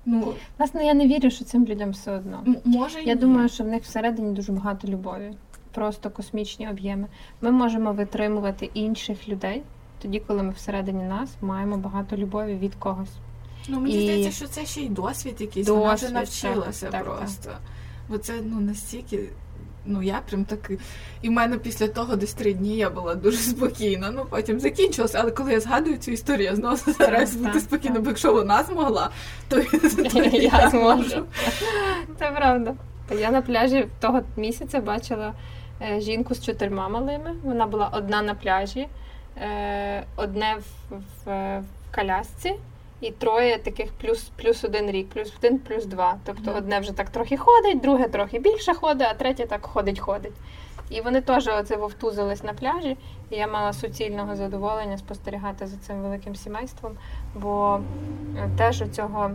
[0.05, 2.43] Ну, Власне, я не вірю, що цим людям все одно.
[2.65, 3.19] може, Я ні.
[3.19, 5.33] думаю, що в них всередині дуже багато любові,
[5.73, 7.07] просто космічні об'єми.
[7.41, 9.63] Ми можемо витримувати інших людей
[10.01, 13.09] тоді, коли ми всередині нас маємо багато любові від когось.
[13.67, 15.67] Ну, мені І- здається, що це ще й досвід якийсь.
[15.69, 17.51] Вона вже навчилася так, так, просто.
[18.09, 19.29] Бо це ну настільки.
[19.85, 20.71] Ну, я прям так.
[21.21, 24.11] І в мене після того десь три дні я була дуже спокійна.
[24.11, 25.19] Ну потім закінчилося.
[25.21, 28.63] Але коли я згадую цю історію, я знову стараюся бути так, спокійна, бо якщо вона
[28.63, 29.09] змогла,
[29.49, 29.61] то,
[30.13, 31.23] то Я зможу.
[32.19, 32.75] Це правда.
[33.19, 35.33] Я на пляжі того місяця бачила
[35.97, 37.35] жінку з чотирма малими.
[37.43, 38.87] Вона була одна на пляжі,
[39.37, 42.55] е, одне в, в, в колясці.
[43.01, 46.15] І троє таких плюс, плюс один рік, плюс один, плюс два.
[46.25, 46.55] Тобто Мгм.
[46.57, 50.33] одне вже так трохи ходить, друге трохи більше ходить, а третє так ходить-ходить.
[50.89, 52.97] І вони теж оце вовтузились на пляжі,
[53.29, 56.93] і я мала суцільного задоволення спостерігати за цим великим сімейством,
[57.35, 57.79] бо
[58.37, 59.31] е, теж у цього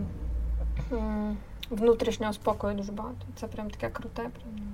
[1.69, 3.17] внутрішнього спокою дуже багато.
[3.35, 4.21] Це прям таке круте.
[4.21, 4.68] Прям.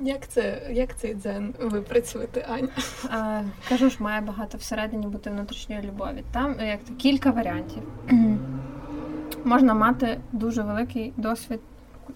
[0.00, 2.68] Як це як цей дзен ви працюєте, Аня?
[3.10, 6.24] А, кажу ж, має багато всередині бути внутрішньої любові.
[6.32, 7.82] Там як то кілька варіантів.
[9.44, 11.60] Можна мати дуже великий досвід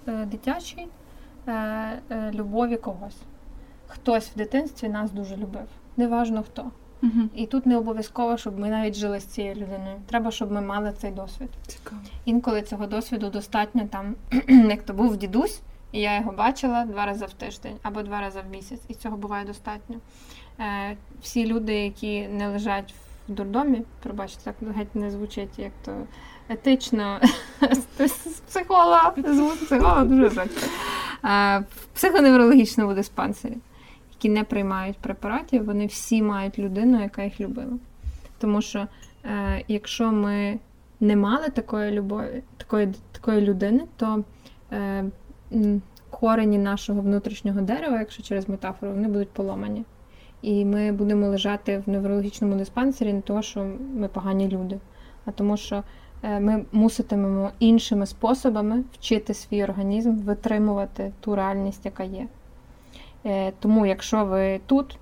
[0.09, 0.89] е, дитячий
[1.47, 1.53] е,
[2.11, 3.17] е, любові когось.
[3.87, 5.67] Хтось в дитинстві нас дуже любив.
[5.97, 6.71] Неважно хто.
[7.03, 7.31] Мгм.
[7.35, 9.97] І тут не обов'язково, щоб ми навіть жили з цією людиною.
[10.07, 11.49] Треба, щоб ми мали цей досвід.
[11.67, 12.03] Цікаво.
[12.25, 14.15] Інколи цього досвіду достатньо там,
[14.49, 15.61] як то був дідусь,
[15.93, 19.17] і я його бачила два рази в тиждень або два рази в місяць, і цього
[19.17, 19.97] буває достатньо.
[20.61, 22.95] Е, всі люди, які не лежать
[23.29, 26.07] в дурдомі, пробачте, так геть не звучить як то
[26.49, 27.21] етично
[28.01, 30.47] з психолога, звук психолога дуже.
[31.25, 33.57] Е, в психоневрологічному диспансері,
[34.13, 37.79] які не приймають препаратів, вони всі мають людину, яка їх любила.
[38.39, 38.87] Тому що
[39.25, 40.59] е, якщо ми
[41.01, 44.25] не мали такої любові, такої, такої людини, то
[44.73, 45.05] е,
[46.11, 49.85] корені нашого внутрішнього дерева, якщо через метафору, вони будуть поломані.
[50.43, 54.79] І ми будемо лежати в неврологічному диспансері не тому, що ми погані люди,
[55.25, 55.83] а тому, що
[56.23, 62.27] е, ми муситимемо іншими способами вчити свій організм витримувати ту реальність, яка є.
[63.27, 64.99] Е, Тому, якщо ви тут,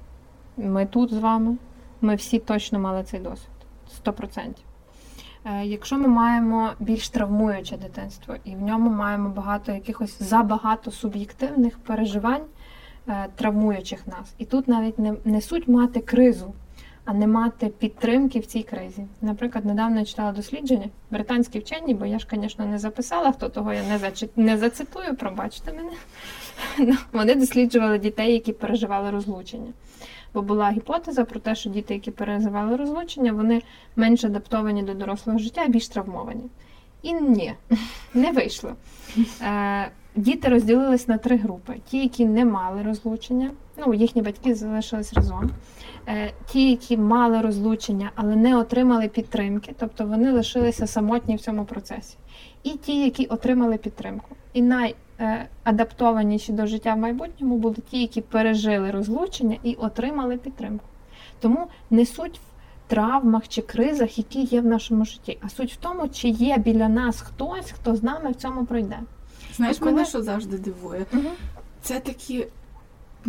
[0.57, 1.57] ми тут з вами,
[2.01, 3.51] ми всі точно мали цей досвід.
[4.07, 4.68] 100%.
[5.45, 11.79] Е, Якщо ми маємо більш травмуюче дитинство, і в ньому маємо багато якихось забагато суб'єктивних
[11.79, 12.45] переживань,
[13.09, 14.35] е, травмуючих нас.
[14.39, 16.55] І тут навіть не, не суть мати кризу,
[17.05, 19.07] а не мати підтримки в цій кризі.
[19.23, 23.73] Наприклад, недавно я читала дослідження британські вчені, бо я ж, звісно, не записала, хто того
[23.73, 24.37] я не, зачит...
[24.37, 25.93] не зацитую, пробачте мене.
[26.79, 29.73] Ну, Вони досліджували дітей, які переживали розлучення.
[30.35, 33.63] Бо була гіпотеза про те, що діти, які переживали розлучення, вони
[33.97, 36.45] менш адаптовані до дорослого життя більш травмовані.
[37.03, 37.55] І ні,
[38.15, 38.73] не вийшло.
[39.43, 45.15] Е, діти розділились на три групи: ті, які не мали розлучення, ну їхні батьки залишились
[45.15, 45.51] разом.
[46.09, 51.65] Е, ті, які мали розлучення, але не отримали підтримки, тобто вони лишилися самотні в цьому
[51.65, 52.17] процесі.
[52.63, 54.37] І ті, які отримали підтримку.
[54.53, 60.85] І найадаптованіші до життя в майбутньому були ті, які пережили розлучення і отримали підтримку.
[61.41, 62.43] Тому не суть в
[62.91, 66.89] травмах чи кризах, які є в нашому житті, а суть в тому, чи є біля
[66.89, 68.99] нас хтось, хто з нами в цьому пройде.
[69.55, 71.07] Знаєш, мене що завжди дивує?
[71.83, 72.47] Це такі.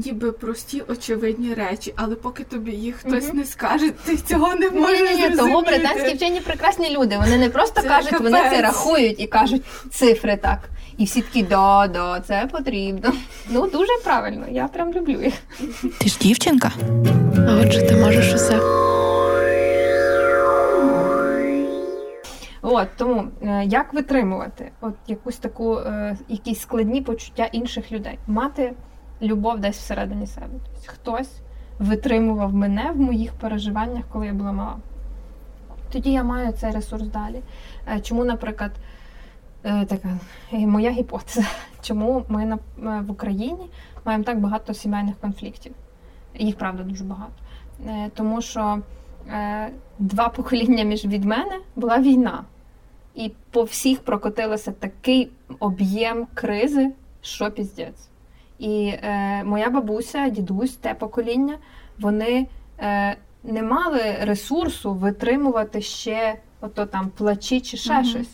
[0.05, 3.37] Ніби прості очевидні речі, але поки тобі їх хтось Мгм.
[3.37, 7.17] не скаже, ти цього не можеш Ні, ні, ні, того британські вчені прекрасні люди.
[7.17, 10.69] Вони не просто Це кажуть, вони це рахують і кажуть цифри так.
[10.97, 13.13] І всі такі да, да, це потрібно.
[13.49, 15.33] Ну дуже правильно, я прям люблю їх.
[15.99, 16.71] Ти ж дівчинка.
[17.49, 18.59] А отже, ти можеш усе.
[22.61, 28.73] От тому е, як витримувати от якусь таку, е, якісь складні почуття інших людей, мати
[29.21, 30.47] любов десь всередині себе.
[30.73, 31.31] Тобто хтось
[31.79, 34.77] витримував мене в моїх переживаннях, коли я була мала.
[35.91, 37.41] Тоді я маю цей ресурс далі.
[37.87, 38.71] Е, чому, наприклад,
[39.63, 40.09] е, така
[40.51, 41.47] моя гіпотеза,
[41.81, 43.69] чому ми в Україні
[44.05, 45.73] маємо так багато сімейних конфліктів?
[46.35, 47.33] Їх правда дуже багато.
[48.15, 48.79] Тому що
[49.99, 52.43] два покоління між від мене була війна.
[53.15, 58.09] І по всіх прокотилося такий об'єм кризи, що піздець.
[58.59, 61.57] І е, моя бабуся, дідусь, те покоління,
[61.99, 62.47] вони
[62.79, 68.29] е, не мали ресурсу витримувати ще ото там плачі чи ще mm щось.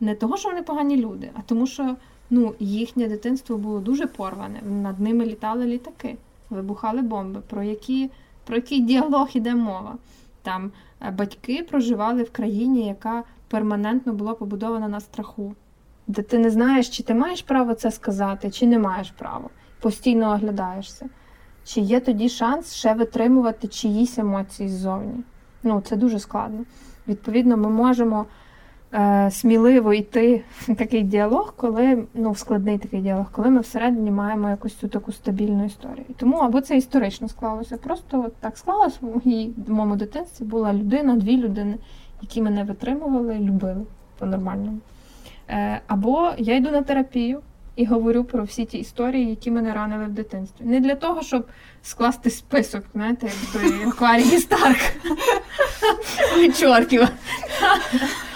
[0.00, 1.96] Не того, що вони погані люди, а тому, що
[2.30, 4.60] ну, їхнє дитинство було дуже порване.
[4.62, 6.16] Над ними літали літаки,
[6.50, 8.10] вибухали бомби, про які,
[8.44, 9.96] про який діалог іде мова.
[10.42, 15.54] Там е, батьки проживали в країні, яка перманентно була побудована на страху,
[16.06, 19.48] де ти не знаєш, чи ти маєш право це сказати, чи не маєш права.
[19.80, 21.06] Постійно оглядаєшся.
[21.64, 25.24] Чи є тоді шанс ще витримувати чиїсь емоції ззовні?
[25.62, 26.64] Ну, це дуже складно.
[27.08, 28.26] Відповідно, ми можемо
[28.94, 34.10] е, сміливо йти в такий діалог, коли ну, в складний такий діалог, коли ми всередині
[34.10, 36.06] маємо якусь цю таку стабільну історію.
[36.16, 37.76] Тому або це історично склалося.
[37.76, 41.78] Просто так склалося в моєму дитинстві була людина, дві людини,
[42.22, 43.86] які мене витримували, любили
[44.18, 44.78] по-нормальному.
[45.48, 47.40] Е, або я йду на терапію
[47.78, 50.64] і говорю про всі ті історії, які мене ранили в дитинстві.
[50.64, 51.46] Не для того, щоб
[51.82, 53.30] скласти список, знаєте,
[53.84, 54.76] як Кларі Старк
[56.58, 57.08] Чорків,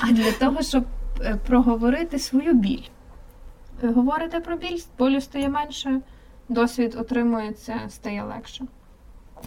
[0.00, 0.84] а для того, щоб
[1.20, 2.82] е, проговорити свою біль.
[3.82, 6.00] Говорите про біль, болю стає менше,
[6.48, 8.64] досвід отримується, стає легше.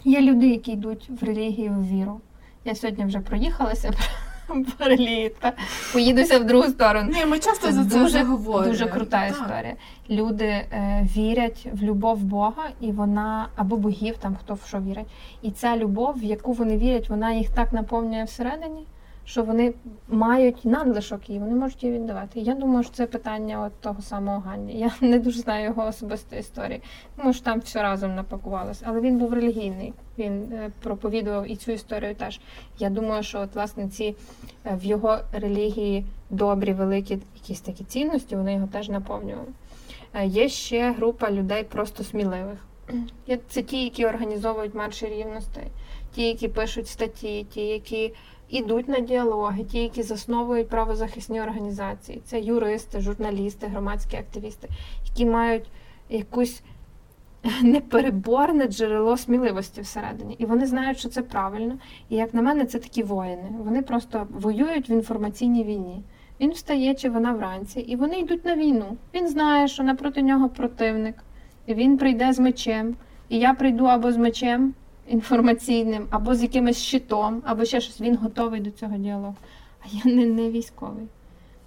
[0.04, 2.20] Є люди, які йдуть в релігію, в віру.
[2.64, 3.92] Я сьогодні вже проїхалася
[4.78, 5.52] Переліта.
[5.92, 7.10] Поїдуся в другу сторону.
[7.12, 8.72] Ні, Ми часто за це дуже, говоримо.
[8.72, 9.74] Дуже крута історія.
[10.10, 15.06] Люди е, вірять в любов Бога, і вона або богів, там хто в що вірить.
[15.42, 18.86] І ця любов, в яку вони вірять, вона їх так наповнює всередині
[19.26, 19.74] що вони
[20.08, 22.40] мають надлишок і вони можуть її віддавати.
[22.40, 24.78] Я думаю, що це питання от того самого Ганні.
[24.78, 26.80] Я не дуже знаю його особистої історії.
[27.16, 29.92] Може, там все разом напакувалося, але він був релігійний.
[30.18, 32.40] Він е, проповідував і цю історію теж.
[32.78, 34.16] Я думаю, що от власне ці
[34.64, 39.48] е, в його релігії добрі, великі якісь такі цінності, вони його теж наповнювали.
[40.14, 42.58] Е, є ще група людей просто сміливих.
[43.48, 45.64] Це ті, які організовують марші рівностей,
[46.14, 48.12] ті, які пишуть статті, ті, які
[48.48, 52.22] ідуть на діалоги, ті, які засновують правозахисні організації.
[52.24, 54.68] Це юристи, журналісти, громадські активісти,
[55.04, 55.70] які мають
[56.08, 56.62] якусь
[57.62, 60.34] непереборне джерело сміливості всередині.
[60.38, 61.78] І вони знають, що це правильно.
[62.08, 63.50] І як на мене, це такі воїни.
[63.58, 66.02] Вони просто воюють в інформаційній війні.
[66.40, 68.96] Він встає чи вона вранці, і вони йдуть на війну.
[69.14, 71.14] Він знає, що напроти нього противник,
[71.66, 72.96] і він прийде з мечем.
[73.28, 74.74] І я прийду або з мечем,
[75.08, 78.00] інформаційним, або з якимось щитом, або ще щось.
[78.00, 79.36] Він готовий до цього діалогу.
[79.80, 81.06] А я не, не військовий.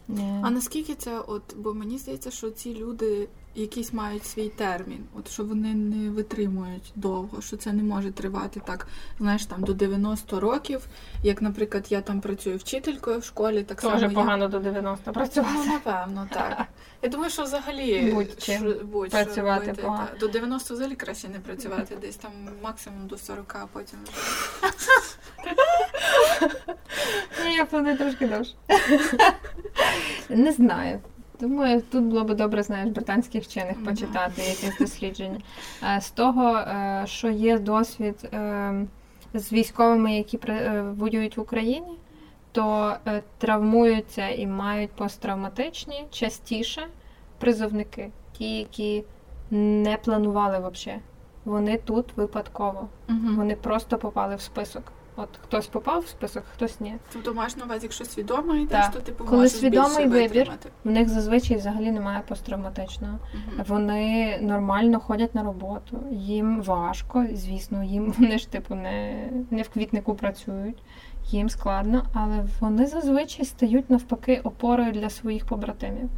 [0.08, 0.40] Не.
[0.44, 5.32] А наскільки це, от, бо мені здається, що ці люди якийсь мають свій термін, от
[5.32, 8.88] що вони не витримують довго, що це не може тривати так,
[9.20, 10.88] знаєш, там до 90 років.
[11.24, 14.50] Як, наприклад, я там працюю вчителькою в школі, так Тоже само погано я...
[14.50, 15.54] до 90 працювати.
[15.58, 16.66] Ну, напевно, так.
[17.02, 20.08] Я думаю, що взагалі будь-чим будь працювати робити, погано.
[20.20, 22.32] До 90 взагалі краще не працювати, десь там
[22.64, 24.14] максимум до 40, а потім вже.
[27.56, 28.56] Я планую трошки довше.
[30.30, 31.00] Не знаю.
[31.40, 35.40] Думаю, тут було б добре, знаєш, британських вчених почитати якесь дослідження.
[35.84, 38.86] Е, з того, е, що є досвід е,
[39.34, 40.40] з військовими, які
[40.98, 41.98] воюють в Україні,
[42.52, 42.96] то
[43.38, 46.88] травмуються і мають посттравматичні частіше
[47.40, 49.04] призовники, ті, які
[49.52, 51.02] не планували взагалі.
[51.46, 52.88] Вони тут випадково.
[53.08, 54.92] Вони просто попали в список.
[55.22, 56.96] От хтось попав в список, хтось ні.
[57.14, 60.52] Тобто маєш на увазі, якщо свідомо йдеш, то типу Коли свідомий вибір,
[60.84, 63.14] в них зазвичай взагалі немає посттравматичного.
[63.36, 69.62] uh Вони нормально ходять на роботу, їм важко, звісно, їм вони ж типу не, не
[69.62, 70.84] в квітнику працюють,
[71.26, 76.10] їм складно, але вони зазвичай стають навпаки опорою для своїх побратимів.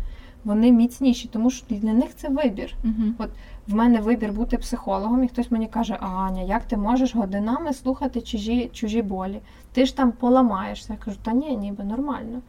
[0.44, 2.74] Вони міцніші, тому що для них це вибір.
[2.84, 3.30] uh От
[3.72, 8.22] в мене вибір бути психологом, і хтось мені каже, Аня, як ти можеш годинами слухати
[8.22, 9.40] чужі чужі болі?
[9.72, 10.94] Ти ж там поламаєшся.
[10.94, 12.42] Я кажу, та ні, ніби нормально.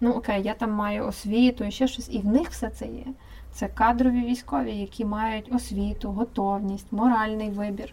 [0.00, 3.04] Ну окей, я там маю освіту і ще щось, і в них все це є.
[3.52, 7.92] Це кадрові військові, які мають освіту, готовність, моральний вибір.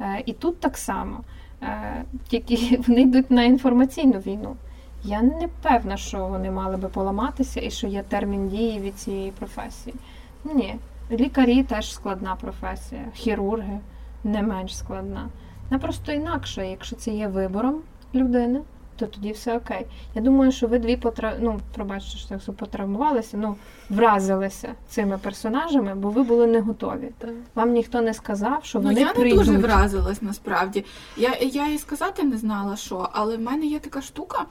[0.00, 1.20] Е, І тут так само,
[1.62, 4.56] е, тільки вони йдуть на інформаційну війну.
[5.04, 9.30] Я не певна, що вони мали би поламатися і що є термін дії від цієї
[9.30, 9.96] професії.
[10.44, 10.76] Ні.
[11.10, 13.80] Лікарі теж складна професія, хірурги
[14.24, 15.28] не менш складна.
[15.70, 17.82] Вона просто інакша, якщо це є вибором
[18.14, 18.60] людини,
[18.98, 19.86] то тоді все окей.
[20.14, 21.36] Я думаю, що ви дві потра...
[21.40, 23.56] ну, пробачте, що так потравмувалися, ну,
[23.90, 27.10] вразилися цими персонажами, бо ви були не готові.
[27.18, 27.30] Так.
[27.54, 29.38] Вам ніхто не сказав, що Ну, вони я не прийдуть.
[29.38, 30.84] дуже вразилась насправді.
[31.16, 34.44] Я, я і сказати не знала, що, але в мене є така штука.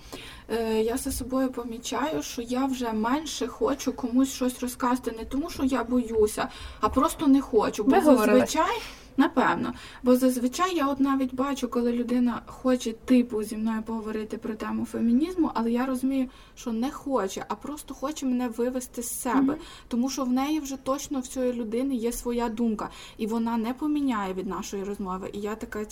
[0.50, 5.50] Е, я за собою помічаю, що я вже менше хочу комусь щось розказати, не тому,
[5.50, 6.48] що я боюся,
[6.82, 7.84] а просто не хочу.
[7.84, 8.78] Бо зазвичай,
[9.18, 14.54] напевно, бо зазвичай я от навіть бачу, коли людина хоче типу зі мною поговорити про
[14.54, 19.56] тему фемінізму, але я розумію, що не хоче, а просто хоче мене вивести з себе,
[19.88, 23.74] тому що в неї вже точно в цієї людини є своя думка, і вона не
[23.74, 25.30] поміняє від нашої розмови.
[25.34, 25.86] І я така, ж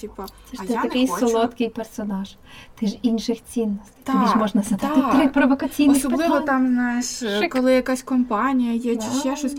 [0.59, 1.27] а ти я такий не хочу.
[1.27, 2.35] солодкий персонаж.
[2.79, 3.93] Ти ж інших цінностей.
[4.03, 5.15] Тобі ж можна задати так.
[5.15, 6.45] три провокаційних Особливо питання.
[6.45, 7.53] там, знаєш, Шик.
[7.53, 9.19] коли якась компанія є чи Да.
[9.19, 9.55] ще щось.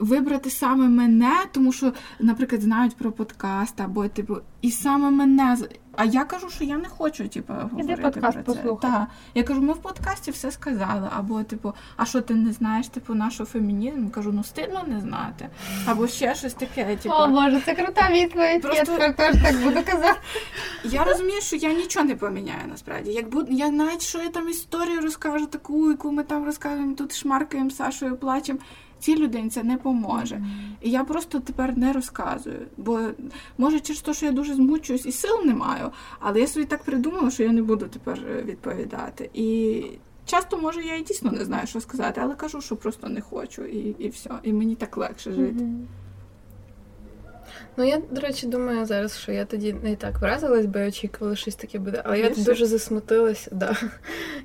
[0.00, 5.56] Вибрати саме мене, тому що, наприклад, знають про подкаст, або типу, і саме мене.
[5.96, 8.60] А я кажу, що я не хочу, типу, говорити подкаст про це.
[8.60, 8.90] послухай.
[8.90, 9.08] Так.
[9.34, 11.08] Я кажу, ми в подкасті все сказали.
[11.16, 14.10] Або, типу, а що ти не знаєш, типу, нашого фемінізму?
[14.10, 15.48] Кажу, ну стидно не знати.
[15.86, 16.96] Або ще щось таке.
[16.96, 18.62] Типу, О, Боже, це крута відповідь.
[18.62, 20.18] Просто- Я теж так буду казати.
[20.84, 23.10] Я розумію, що я нічого не поміняю насправді.
[23.10, 23.46] Як буд...
[23.50, 28.16] я навіть що я там історію розкажу, таку, яку ми там розказуємо, тут шмаркаємо Сашою,
[28.16, 28.58] плачемо.
[29.00, 30.42] Цій людині це не поможе.
[30.80, 32.66] І я просто тепер не розказую.
[32.76, 33.00] Бо
[33.58, 36.82] може через те, що я дуже змучуюсь і сил не маю, але я собі так
[36.82, 39.30] придумала, що я не буду тепер е, відповідати.
[39.34, 39.82] І
[40.26, 43.64] часто, може, я і дійсно не знаю, що сказати, але кажу, що просто не хочу,
[43.64, 44.30] і, і все.
[44.42, 45.64] І мені так легше жити.
[47.76, 51.36] Ну я, до речі, думаю зараз, що я тоді не так вразилась, бо я очікувала,
[51.36, 52.02] що щось таке буде.
[52.04, 53.50] Але я дуже засмутилася.
[53.52, 53.76] Да.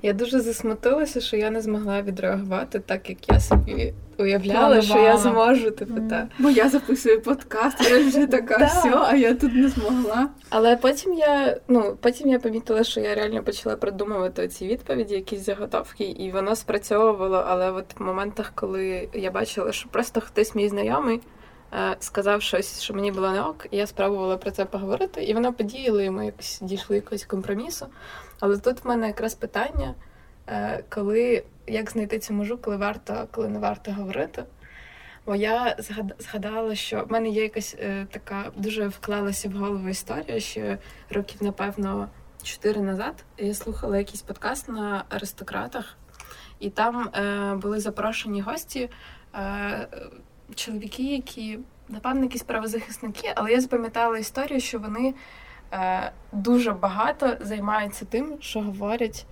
[0.02, 5.18] Я дуже засмутилася, що я не змогла відреагувати так, як я собі уявляла, що я
[5.18, 5.72] зможу.
[5.72, 6.10] Типу, Мгм.
[6.10, 6.26] так.
[6.40, 8.66] Бо я записую подкаст, я вже така Да.
[8.66, 10.30] все, а я тут не змогла.
[10.50, 15.46] Але потім я ну потім я помітила, що я реально почала придумувати ці відповіді, якісь
[15.46, 17.44] заготовки, і воно спрацьовувало.
[17.48, 21.20] Але от в моментах, коли я бачила, що просто хтось мій знайомий
[22.00, 25.54] сказав щось, що мені було не ок, і я спробувала про це поговорити, і воно
[25.54, 27.88] подіяло, і ми якось дійшли якогось компромісу.
[28.40, 29.94] Але тут в мене якраз питання,
[30.48, 34.44] е, коли як знайти цю межу, коли варто, коли не варто говорити.
[35.26, 35.76] Бо я
[36.20, 40.78] згадала, що в мене є якась е, така дуже вклалася в голову історія, що
[41.10, 42.10] років, напевно,
[42.44, 45.98] чотири назад я слухала якийсь подкаст на аристократах,
[46.60, 48.90] і там е, були запрошені гості,
[49.36, 49.88] е,
[50.56, 55.14] чоловіки, які, напевно, якісь правозахисники, але я запам'ятала історію, що вони
[55.74, 59.26] е, дуже багато займаються тим, що говорять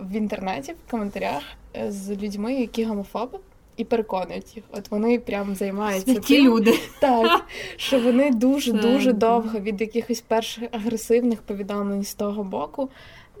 [0.00, 1.42] в інтернеті, в коментарях
[1.76, 3.38] е, з людьми, які гомофоби.
[3.76, 4.64] І переконують їх.
[4.70, 6.78] От вони прям займаються Святі тим, люди.
[7.00, 12.90] так, що вони дуже-дуже довго від якихось перших агресивних повідомлень з того боку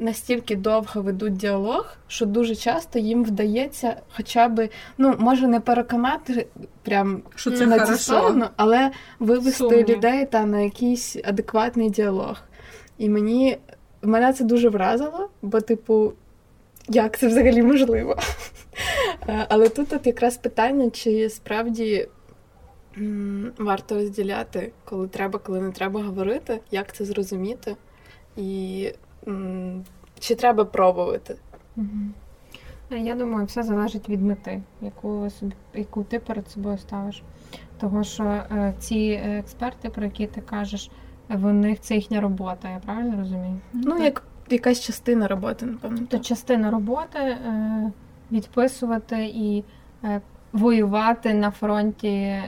[0.00, 6.46] настільки довго ведуть діалог, що дуже часто їм вдається хоча б, ну може не переконати
[6.82, 9.88] прям Що на цю сторону, але вивести Сумнів.
[9.88, 12.36] людей та на якийсь адекватний діалог.
[12.98, 13.58] І мені
[14.02, 16.12] мене це дуже вразило, бо, типу,
[16.88, 18.16] як це взагалі можливо?
[19.28, 22.08] Е, Але тут от якраз питання, чи справді
[23.58, 27.76] варто розділяти, коли треба, коли не треба говорити, як це зрозуміти,
[28.36, 28.88] і
[30.18, 31.36] чи треба пробувати.
[32.90, 37.22] Е, Я думаю, все залежить від мети, яку, собі, яку ти перед собою ставиш.
[37.78, 40.90] Того, що е, ці експерти, про які ти кажеш,
[41.28, 43.60] в них це їхня робота, я правильно розумію?
[43.72, 46.06] Ну, як якась частина роботи, напевно.
[46.06, 47.92] То частина роботи е,
[48.32, 49.64] відписувати і
[50.04, 50.20] е,
[50.52, 52.42] воювати на фронті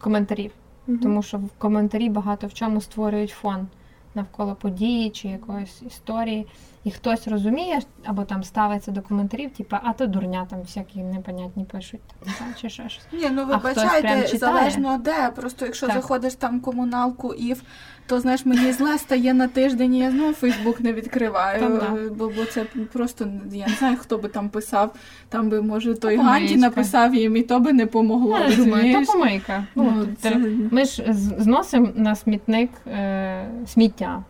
[0.00, 0.50] коментарів.
[0.86, 0.98] Мгм.
[0.98, 3.66] Тому що в коментарі багато в чому створюють фон
[4.14, 6.46] навколо події чи якоїсь історії.
[6.84, 11.64] І хтось розуміє або там ставиться до коментарів, типу, а то дурня там всякі непонятні
[11.64, 12.00] пишуть,
[12.38, 13.06] там, чи ще щось.
[13.12, 15.30] Ні, ну вибачайте, залежно де.
[15.30, 15.96] Просто якщо Так.
[15.96, 17.62] заходиш там комуналку ІФ,
[18.06, 21.60] то знаєш, мені зле стає на тиждень, і я знову Фейсбук не відкриваю.
[21.60, 22.14] Там, да.
[22.14, 24.94] бо, бо це просто я не знаю, хто би там писав.
[25.28, 28.38] Там би, може, той Ганді написав їм, і то би не помогло.
[28.38, 29.66] Я розумію, то помийка.
[29.74, 30.40] Ну, Ну, це-
[30.70, 31.04] Ми ж
[31.38, 34.24] зносимо на смітник е, сміття,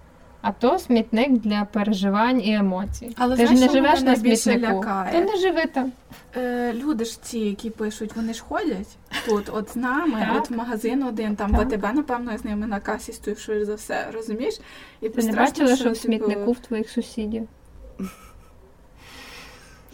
[0.47, 3.15] а то смітник для переживань і емоцій.
[3.17, 4.77] Але Ти знаєш, ж не живеш на смітнику.
[4.77, 5.13] лякає?
[5.13, 5.93] То не живи там.
[6.37, 10.37] Е, люди ж ці, які пишуть, вони ж ходять тут, от з нами, Так.
[10.43, 11.67] от в магазин один, там Так.
[11.69, 14.61] ВТБ, напевно, я з ними на касі стою, що за все, розумієш?
[15.01, 17.49] І Ти не бачила, що в типу, смітнику в твоїх сусідів?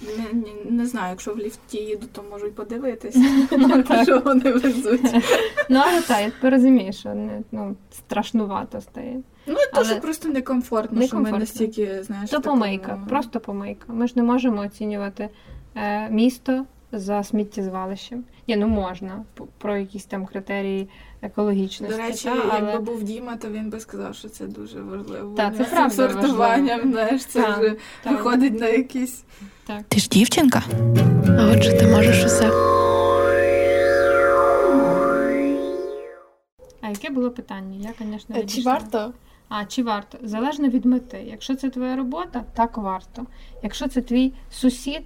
[0.03, 3.19] Не, не, не знаю, якщо в ліфті їду, то можуть подивитися,
[3.51, 5.15] ну, що вони везуть.
[5.69, 9.23] Ну, але так, я тепер розумію, що не, ну, страшнувато стає.
[9.47, 13.93] Ну, і то, що просто некомфортно, що ми настільки, знаєш, То помийка, просто помийка.
[13.93, 15.29] Ми ж не можемо оцінювати
[15.75, 18.25] е, місто за сміттєзвалищем.
[18.49, 19.25] Ні, ну можна
[19.59, 20.89] про якісь там критерії
[21.23, 21.97] екологічності.
[21.97, 22.71] До речі, та, але...
[22.71, 25.35] якби був Діма, то він би сказав, що це дуже важливо.
[25.37, 28.13] Так, це правда сортуванням, знаєш, це так, вже так.
[28.13, 29.25] виходить на якісь.
[29.67, 29.83] Так.
[29.89, 30.63] Ти ж дівчинка.
[31.39, 32.51] А отже, ти можеш усе.
[36.81, 37.77] А яке було питання?
[37.79, 39.13] Я, звісно, не Чи варто?
[39.49, 40.19] А, чи варто?
[40.23, 41.25] Залежно від мети.
[41.31, 43.27] Якщо це твоя робота, так варто.
[43.63, 45.03] Якщо це твій сусід,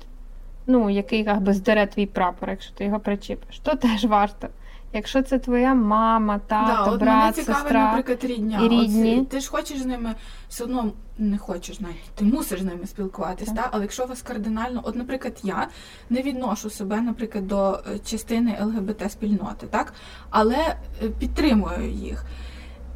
[0.66, 4.48] ну, який якби здере твій прапор, якщо ти його причіпиш, то теж варто.
[4.92, 8.60] Якщо це твоя мама, тато, да, брат, мене цікавить, сестра наприклад, рідня.
[8.62, 9.20] І рідні.
[9.20, 10.14] От, ти ж хочеш з ними
[10.48, 13.56] все одно не хочеш навіть, ти мусиш з ними спілкуватись, так.
[13.56, 13.68] Та?
[13.72, 15.68] але якщо у вас кардинально, от, наприклад, я
[16.10, 19.94] не відношу себе, наприклад, до е, частини ЛГБТ-спільноти, так?
[20.30, 22.24] але е, підтримую їх.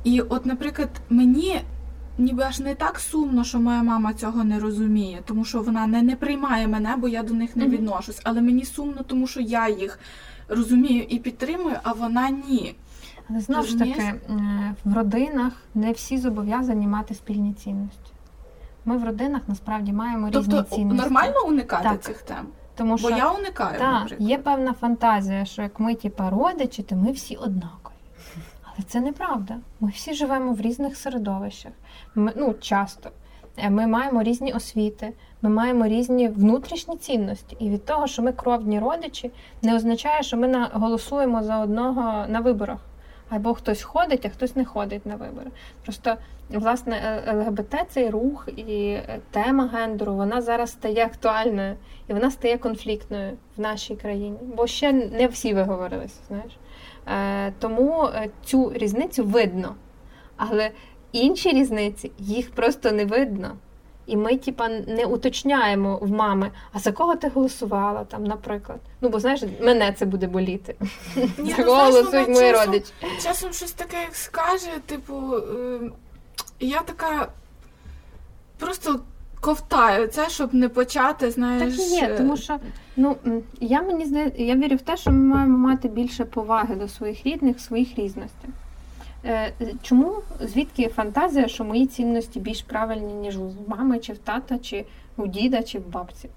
[0.05, 1.61] І, от, наприклад, мені
[2.19, 6.03] ніби аж не так сумно, що моя мама цього не розуміє, тому що вона не
[6.03, 8.21] не приймає мене, бо я до них не відношусь.
[8.25, 9.99] Але мені сумно, тому що я їх
[10.49, 12.75] розумію і підтримую, а вона ні.
[13.31, 14.14] Але знову ж таки,
[14.85, 18.12] в родинах не всі зобов'язані мати спільні цінності.
[18.85, 21.03] Ми в родинах насправді маємо тобто, різні цінності.
[21.03, 22.03] Нормально уникати так.
[22.03, 22.47] цих тем?
[22.75, 23.79] Тому що Бо я уникаю.
[23.79, 27.95] Так, є певна фантазія, що як ми типа родичі, то ми всі однакові.
[28.79, 29.57] Але це неправда.
[29.81, 31.72] Ми всі живемо в різних середовищах.
[32.14, 33.11] Ми, Ну, часто.
[33.57, 35.12] Е, ми маємо різні освіти,
[35.43, 37.57] ми маємо різні внутрішні цінності.
[37.59, 39.31] І від того, що ми кровні родичі,
[39.62, 42.79] не означає, що ми голосуємо за одного на виборах.
[43.29, 45.51] Або хтось ходить, а хтось не ходить на вибори.
[45.85, 46.16] Просто
[46.51, 51.76] власне ЛГБТ цей рух і е, тема гендеру вона зараз стає актуальною
[52.09, 54.39] і вона стає конфліктною в нашій країні.
[54.43, 56.53] Бо ще не всі виговорилися, знаєш.
[57.09, 59.75] Е, тому е, цю різницю видно.
[60.37, 60.71] Але
[61.13, 63.57] інші різниці їх просто не видно.
[64.07, 68.79] І ми, типа, не уточняємо в мами, а за кого ти голосувала там, наприклад.
[69.01, 70.77] Ну, бо знаєш, мене це буде боліти.
[71.39, 72.93] Ні, за ну, кого голосують мої родичі.
[73.23, 75.81] Часом щось таке, як скаже, типу, е,
[76.61, 77.29] я така
[78.59, 79.01] просто
[79.41, 81.76] ковтаю це, щоб не почати, знаєш.
[81.76, 82.59] Так і є, тому що
[82.97, 83.16] ну
[83.61, 87.26] я мені здає, я вірю в те, що ми маємо мати більше поваги до своїх
[87.26, 88.51] рідних, своїх різностей.
[89.24, 94.59] Е, чому звідки фантазія, що мої цінності більш правильні, ніж у мами, чи в тата,
[94.59, 94.84] чи
[95.16, 96.28] у діда, чи в бабці?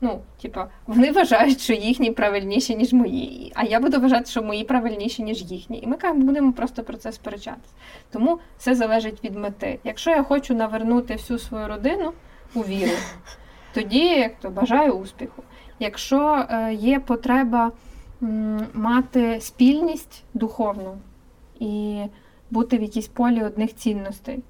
[0.00, 4.64] Ну, типа, вони вважають, що їхні правильніші, ніж мої, а я буду вважати, що мої
[4.64, 5.78] правильніші, ніж їхні.
[5.78, 7.74] І ми будемо просто про це сперечатися.
[8.10, 9.78] Тому все залежить від мети.
[9.84, 12.12] Якщо я хочу навернути всю свою родину
[12.54, 12.92] у віру,
[13.74, 15.42] тоді як то бажаю успіху.
[15.78, 17.72] Якщо е, є потреба
[18.74, 20.98] мати спільність духовну
[21.60, 22.02] і
[22.50, 24.42] бути в якійсь полі одних цінностей,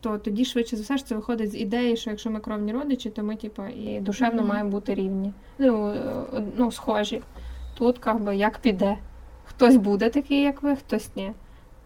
[0.00, 3.10] то тоді швидше за все ж це виходить з ідеї, що якщо ми кровні родичі,
[3.10, 4.48] то ми типу, і душевно mm-hmm.
[4.48, 5.32] маємо бути рівні.
[5.58, 5.94] Ну,
[6.56, 7.22] ну, схожі.
[7.78, 8.98] Тут как би, як піде.
[9.44, 11.32] Хтось буде такий, як ви, хтось ні.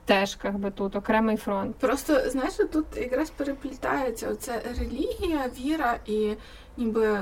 [0.05, 1.77] Теж как би, тут окремий фронт.
[1.77, 6.35] Просто знаєш, тут якраз переплітається оце релігія, віра і
[6.77, 7.21] ніби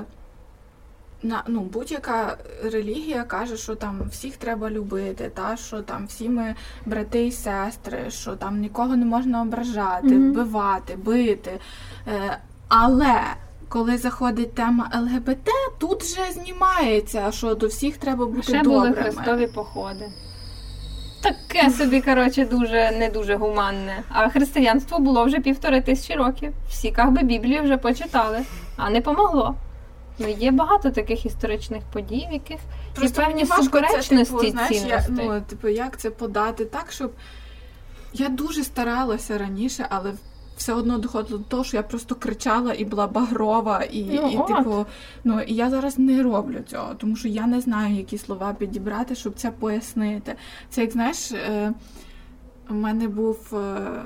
[1.22, 6.54] на ну будь-яка релігія каже, що там всіх треба любити, та що там всі ми
[6.86, 10.30] брати і сестри, що там нікого не можна ображати, mm-hmm.
[10.30, 11.60] вбивати, бити.
[12.08, 13.20] Е, Але
[13.68, 18.78] коли заходить тема ЛГБТ, тут вже знімається, що до всіх треба бути Ще добрими.
[18.78, 20.12] були хрестові походи.
[21.20, 24.02] Таке собі, коротше, дуже не дуже гуманне.
[24.08, 26.52] А християнство було вже півтори тисячі років.
[26.68, 28.38] Всі би Біблію вже почитали,
[28.76, 29.54] а не помогло.
[30.18, 32.58] Ну, є багато таких історичних подій, в яких
[32.94, 37.12] Просто є певні суперечності типу, знаєш, я, ну, типу, як це подати так, щоб
[38.12, 40.12] я дуже старалася раніше, але
[40.60, 44.54] все одно доходило до того, що я просто кричала і була багрова, і, ну, і
[44.54, 44.86] типу,
[45.24, 49.14] ну і я зараз не роблю цього, тому що я не знаю, які слова підібрати,
[49.14, 50.34] щоб це пояснити.
[50.70, 51.72] Це як знаєш, е,
[52.70, 53.54] у мене був.
[53.54, 54.02] Е,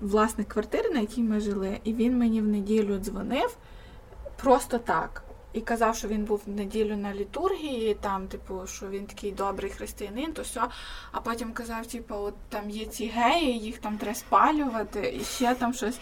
[0.00, 3.56] Власник квартири, на якій ми жили, і він мені в неділю дзвонив
[4.42, 5.22] просто так.
[5.52, 9.70] І казав, що він був в неділю на літургії, там, типу, що він такий добрий
[9.70, 10.62] християнин, то все.
[11.12, 15.54] А потім казав, типу, от там є ці геї, їх там треба спалювати, і ще
[15.54, 15.98] там щось.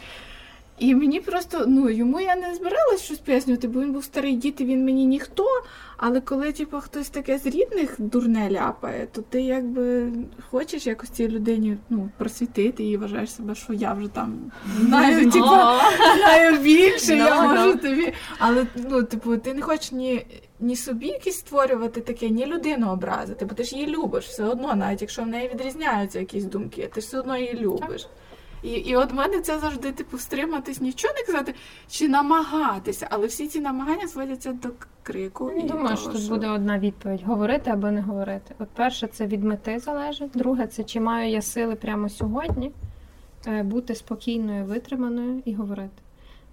[0.81, 4.55] І мені просто, ну йому я не збиралась щось пояснювати, бо він був старий дід,
[4.59, 5.47] і він мені ніхто.
[5.97, 10.13] Але коли типу, хтось таке з рідних дурне ляпає, то ти якби
[10.51, 15.47] хочеш якось цій людині ну, просвітити і вважаєш себе, що я вже там знаю, типу,
[16.17, 18.13] знаю більше, я можу тобі.
[18.39, 20.27] Але ну, типу, ти не хочеш ні.
[20.63, 24.75] Ні собі якісь створювати таке, ні людину образити, бо ти ж її любиш все одно,
[24.75, 28.07] навіть якщо в неї відрізняються якісь думки, ти ж все одно її любиш.
[28.63, 31.55] І і от мене це завжди типу стриматись, нічого не казати
[31.89, 34.69] чи намагатися, але всі ці намагання зводяться до
[35.03, 35.51] крику.
[35.51, 38.55] Не думаю, що тут буде одна відповідь: говорити або не говорити.
[38.59, 40.31] От перше, це від мети залежить.
[40.35, 42.73] Друге, це чи маю я сили прямо сьогодні
[43.47, 46.03] е, бути спокійною, витриманою і говорити.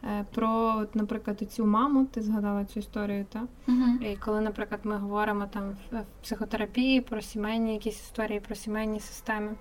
[0.03, 3.43] Е, про, от, наприклад, цю маму, ти згадала цю історію, так?
[3.67, 4.05] Угу.
[4.11, 9.55] І коли, наприклад, ми говоримо там в психотерапії про сімейні якісь історії, про сімейні системи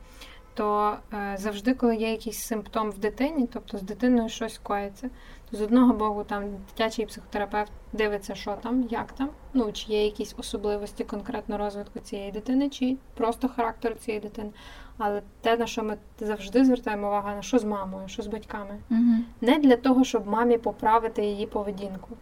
[0.57, 5.11] то е, завжди, коли є якийсь симптом в дитині, тобто з дитиною щось коїться,
[5.51, 10.05] то з одного боку там дитячий психотерапевт дивиться, що там, як там, ну чи є
[10.05, 14.51] якісь особливості конкретно розвитку цієї дитини, чи просто характер цієї дитини.
[14.99, 18.79] Але те, на що ми завжди звертаємо увагу, на що з мамою, що з батьками,
[18.91, 19.25] угу.
[19.41, 22.17] не для того, щоб мамі поправити її поведінку.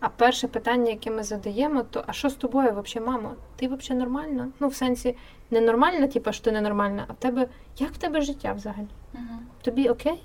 [0.00, 3.30] А перше питання, яке ми задаємо, то а що з тобою взагалі, мамо?
[3.56, 4.48] Ти взагалі нормальна?
[4.60, 5.16] Ну, в сенсі,
[5.50, 7.46] ненормальна, типу, що ти ненормальна, а в тебе
[7.78, 8.88] як в тебе життя взагалі?
[9.14, 9.22] Угу.
[9.62, 10.22] Тобі окей?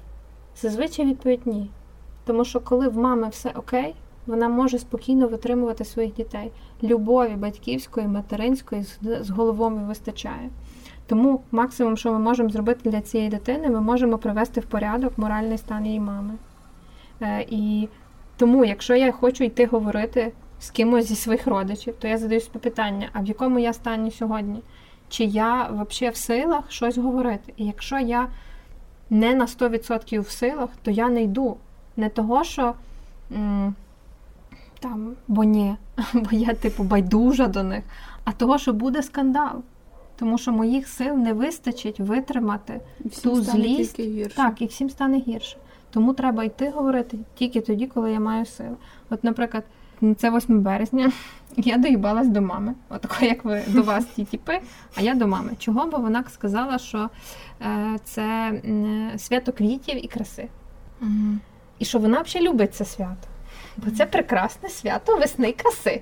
[0.58, 1.70] Зазвичай відповідь ні.
[2.26, 3.96] Тому що коли в мами все окей,
[4.28, 6.52] вона може спокійно витримувати своїх дітей.
[6.84, 10.50] Любові батьківської, материнської з головою вистачає.
[11.08, 15.58] Тому максимум, що ми можемо зробити для цієї дитини, ми можемо привести в порядок моральний
[15.58, 16.34] стан її мами.
[17.22, 17.90] Е, І
[18.38, 22.60] тому, якщо я хочу йти говорити з кимось зі своїх родичів, то я задаю собі
[22.60, 24.62] питання, а в якому я стані сьогодні?
[25.10, 27.54] Чи я взагалі в силах щось говорити?
[27.58, 28.28] І якщо я
[29.10, 31.58] не на 100% в силах, то я не йду.
[31.98, 32.74] Не того, що
[34.80, 35.76] там, бо ні,
[36.14, 37.84] бо я, типу, байдужа до них,
[38.24, 39.62] а того, що буде скандал.
[40.20, 44.36] Тому що моїх сил не вистачить витримати всім ту злість.
[44.36, 45.58] Так, і всім стане гірше.
[45.96, 48.76] Тому треба йти говорити тільки тоді, коли я маю сили.
[49.10, 49.64] От, наприклад,
[50.18, 51.12] це 8 березня,
[51.58, 52.74] я доїбалась до мами.
[52.90, 54.60] Отако, як ви до вас ті тіпи,
[54.96, 55.52] а я до мами.
[55.60, 55.88] Чого?
[55.88, 57.10] Бо вона сказала, що
[57.62, 58.54] е, це
[59.18, 60.48] свято квітів і краси.
[61.02, 61.38] Угу.
[61.80, 63.28] І що вона взагалі любить це свято.
[63.78, 66.02] Бо це прекрасне свято весни й краси.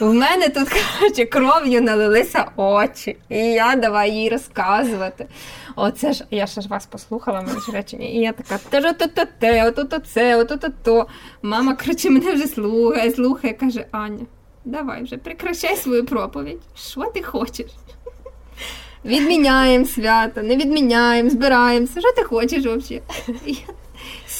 [0.00, 5.26] В мене тут коротше, кров'ю налилися очі, і я давай їй розказувати.
[5.76, 9.06] Оце ж я ще ж вас послухала мої ж речення, і я така те то
[9.06, 11.06] то те, ото це, ото то.
[11.42, 14.26] Мама коротше, мене вже слухає, слухає, каже Аня,
[14.64, 16.60] давай вже прекращай свою проповідь.
[16.76, 17.70] Що ти хочеш?
[19.04, 22.00] Відміняємо свято, не відміняємо, збираємося.
[22.00, 23.02] Що ти хочеш взагалі?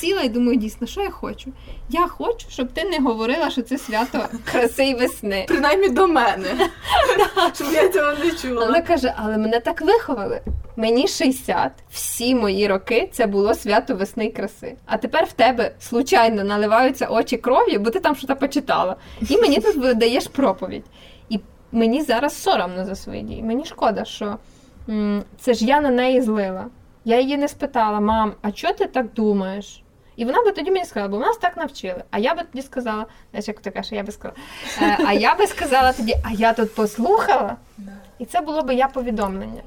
[0.01, 1.53] Сіла і думаю, дійсно, що я хочу?
[1.88, 4.18] Я хочу, щоб ти не говорила, що це свято
[4.53, 5.44] краси й весни.
[5.48, 6.46] Принаймні до мене.
[7.55, 8.66] Щоб я цього не чула.
[8.66, 10.40] Вона каже, але мене так виховали.
[10.76, 14.76] Мені 60, всі мої роки це було свято весни й краси.
[14.86, 18.96] А тепер в тебе случайно наливаються очі кров'ю, бо ти там щось почитала.
[19.28, 20.84] І мені тут видаєш проповідь.
[21.28, 21.40] І
[21.72, 23.42] мені зараз соромно за свої дії.
[23.42, 24.36] Мені шкода, що
[25.40, 26.66] це ж я на неї злила.
[27.05, 29.82] Я її не спитала, мам, а чого ти так думаєш?
[30.21, 32.05] І вона би тоді мені сказала, бо в нас так навчили.
[32.11, 34.37] А я би тоді сказала, знаєш, як ти кажеш, я би сказала,
[34.83, 37.57] е, а я би сказала тоді, а я тут послухала,
[38.18, 39.62] і це було би я повідомлення.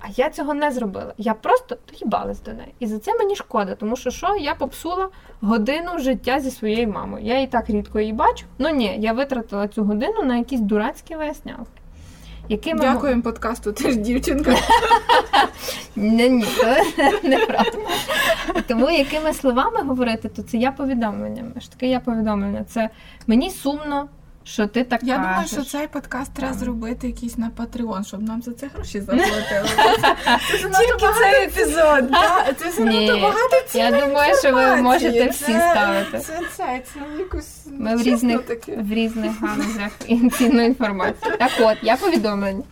[0.00, 1.12] А я цього не зробила.
[1.18, 2.74] Я просто доїбалась до неї.
[2.78, 5.08] І за це мені шкода, тому що що я попсула
[5.40, 7.24] годину життя зі своєю мамою.
[7.24, 8.46] Я і так рідко її бачу.
[8.58, 11.77] Ну ні, я витратила цю годину на якісь дурацькі вияснялки.
[12.48, 12.80] Якими...
[12.80, 14.56] Дякуємо подкасту, ти ж дівчинка.
[15.96, 16.82] Ні, ні, це
[17.22, 17.78] неправда.
[18.66, 21.44] Тому якими словами говорити, то це я повідомлення.
[21.58, 22.64] Що таке я повідомлення.
[22.68, 22.90] Це
[23.26, 24.08] мені сумно,
[24.48, 25.30] що ти так Я кажеш.
[25.30, 29.68] думаю, що цей подкаст треба зробити якийсь на Patreon, щоб нам за це гроші заплатили.
[30.50, 32.10] Тільки цей епізод.
[32.56, 36.18] Це занадто багато Я думаю, що ви можете всі ставити.
[36.18, 38.40] Це це, це якось Ми в різних,
[38.78, 39.90] в різних галузях
[40.38, 41.36] цінну інформацію.
[41.38, 42.62] Так от, я повідомлення.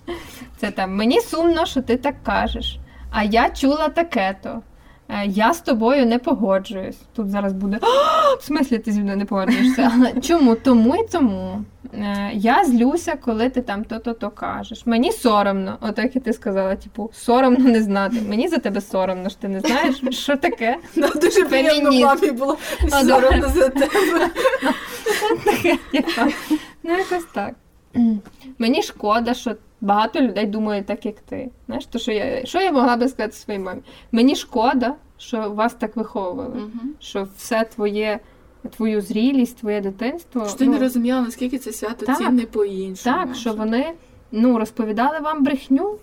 [0.60, 2.78] Це там мені сумно, що ти так кажеш.
[3.10, 4.48] А я чула таке-то.
[4.48, 4.75] Е,
[5.26, 6.96] Я з тобою не погоджуюсь.
[7.16, 9.92] Тут зараз буде «А, в смислі ти зі мною не погоджуєшся.
[10.22, 10.54] Чому?
[10.54, 11.64] Тому і тому.
[11.94, 14.86] Е, Я злюся, коли ти там то-то то кажеш.
[14.86, 18.16] Мені соромно, отак і ти сказала, типу, соромно не знати.
[18.28, 20.76] Мені за тебе соромно, що ти не знаєш, що таке.
[20.96, 22.56] Ну, Дуже приємно мамі було
[22.88, 24.30] соромно за тебе.
[26.82, 27.54] Ну, якось так.
[28.58, 31.50] Мені шкода, що багато людей думають так, як ти.
[31.66, 33.80] Знаєш, то що я що я могла би сказати своїй мамі?
[34.12, 36.80] Мені шкода, що вас так виховували, Угу.
[37.00, 38.20] що все твоє,
[38.76, 40.46] твою зрілість, твоє дитинство.
[40.48, 42.18] Що ти ну, не розуміла, наскільки це свято Так.
[42.18, 43.16] цінне по-іншому.
[43.16, 43.92] Так, що вони
[44.32, 45.96] ну, розповідали вам брехню,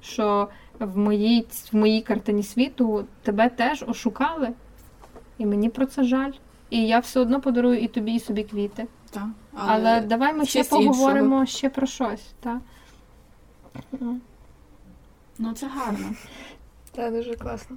[0.00, 0.48] що
[0.80, 4.48] в моїй, в моїй картині світу тебе теж ошукали.
[5.38, 6.32] І мені про це жаль.
[6.70, 8.86] І я все одно подарую і тобі, і собі квіти.
[9.10, 10.92] Так, Але, давай ми ще щось іншого.
[10.94, 12.24] поговоримо ще про щось.
[12.40, 12.58] Так?
[15.38, 16.14] Ну це гарно.
[16.92, 17.76] Так, дуже класно.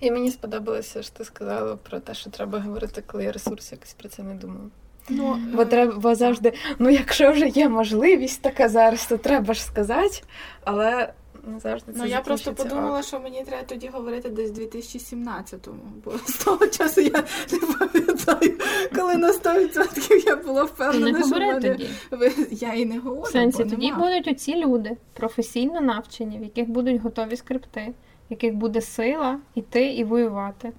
[0.00, 3.92] І мені сподобалося, що ти сказала про те, що треба говорити, коли є ресурс, якось
[3.92, 4.70] про це не думаю.
[5.08, 9.62] Ну, Бо треба бо завжди, ну якщо вже є можливість така зараз, то треба ж
[9.64, 10.22] сказати,
[10.64, 11.12] але
[11.46, 13.04] не завжди це Ну я просто подумала, ок.
[13.04, 18.58] що мені треба тоді говорити десь в 2017-му, бо з того часу я не пам'ятаю,
[18.96, 21.60] коли на 100% я була впевнена, не що мене...
[21.60, 21.88] тоді.
[22.10, 23.98] ви- я і не говорю, В сенсі, бо тоді нема.
[23.98, 27.94] будуть оці люди професійно навчені, в яких будуть готові скрипти,
[28.28, 30.72] в яких буде сила йти і воювати.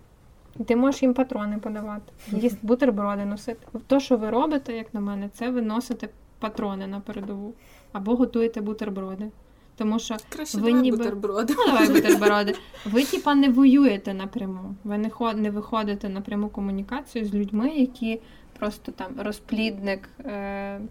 [0.60, 3.68] І ти можеш їм патрони подавати, їсти бутерброди носити.
[3.88, 6.10] То, що ви робите, як на мене, це ви носите
[6.40, 7.54] патрони на передову
[7.92, 9.32] або готуєте бутерброди.
[9.82, 11.54] Тому що Краще ви давай ніби- бутерброди.
[11.58, 12.56] Ну, давай бутерброди.
[12.86, 14.76] Ви, типа, не воюєте напряму.
[14.84, 18.22] Ви не, ход, не виходите на пряму комунікацію з людьми, які
[18.60, 20.82] просто там розплідник е,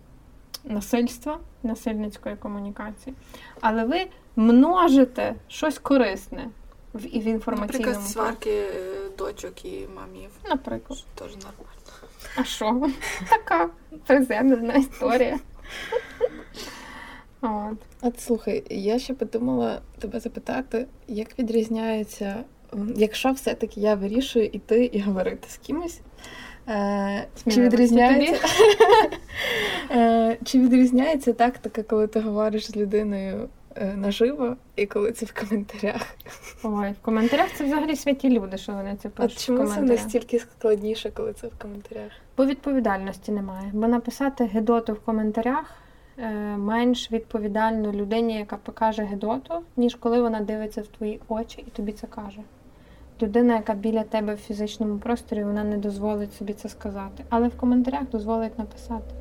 [0.65, 3.17] насильства, насильницької комунікації.
[3.61, 6.51] Але ви множите щось корисне
[6.93, 7.87] в, в інформаційному.
[7.87, 10.31] Наприклад, сварки е, дочок і мамів.
[10.49, 11.05] Наприклад.
[11.15, 11.55] Теж нормально.
[12.37, 12.91] А що?
[13.29, 13.71] Така
[14.07, 15.39] приземлена історія.
[17.43, 17.79] От.
[18.03, 22.45] От слухай, я ще подумала тебе запитати, як відрізняється,
[22.97, 26.01] якщо все-таки я вирішую іти і говорити з кимось.
[26.69, 28.49] Е, чи відрізняється
[29.91, 35.33] е, чи відрізняється тактика, коли ти говориш з людиною е, наживо, і коли це в
[35.33, 36.07] коментарях?
[36.63, 39.39] Ой, в коментарях це взагалі святі люди, що вони це пишуть.
[39.39, 42.13] В чому це настільки складніше, коли це в коментарях?
[42.37, 43.71] Бо відповідальності немає.
[43.73, 45.80] Бо написати гедоту в коментарях
[46.57, 51.93] менш відповідально людині, яка покаже гедоту, ніж коли вона дивиться в твої очі і тобі
[51.93, 52.41] це каже.
[53.23, 57.25] Людина, яка біля тебе в фізичному просторі, вона не дозволить собі це сказати.
[57.29, 59.15] Але в коментарях дозволить написати.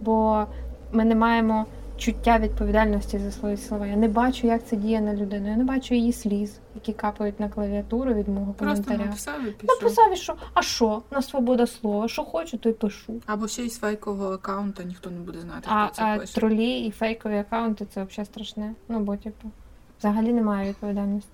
[0.00, 0.44] Бо
[0.92, 1.66] ми не маємо
[2.00, 3.86] чуття відповідальності за свої слова.
[3.86, 5.48] Я не бачу, як це діє на людину.
[5.48, 9.06] Я не бачу її сліз, які капають на клавіатуру від мого Просто коментаря.
[9.10, 9.76] написав і пішов.
[9.82, 10.36] Написав, що?
[10.54, 11.02] А що?
[11.10, 12.08] На свобода слова.
[12.08, 13.12] Що хочу, то й пишу.
[13.26, 16.34] Або ще й з фейкового аккаунта ніхто не буде знати, А, хто це а пише.
[16.34, 18.74] тролі і фейкові аккаунти це взагалі страшне.
[18.88, 19.50] Ну, бо, типу,
[19.98, 21.30] взагалі немає відповідальності.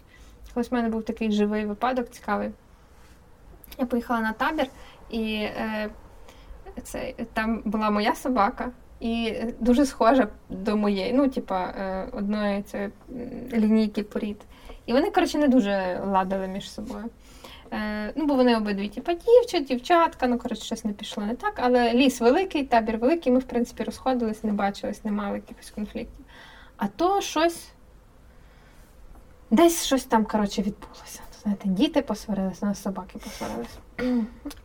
[0.55, 2.51] Колись в мене був такий живий випадок цікавий.
[3.79, 4.67] Я поїхала на табір,
[5.11, 5.91] і е,
[6.83, 8.71] це, там була моя собака,
[9.01, 12.91] і дуже схожа до моєї, ну, типа, е, одної цієї
[13.53, 14.37] лінійки порід.
[14.87, 17.05] І вони, коротше, не дуже ладили між собою.
[17.73, 21.55] Е, ну, бо вони обидві, типа, дівчат, дівчатка, ну, коротше, щось не пішло не так.
[21.57, 26.27] Але ліс великий, табір великий, ми, в принципі, розходились, не бачились, не мали якихось конфліктів.
[26.77, 27.69] А то щось.
[29.51, 31.21] Десь щось там, коротше, відбулося.
[31.47, 33.79] Знаєте, діти посварились, у нас собаки посварились.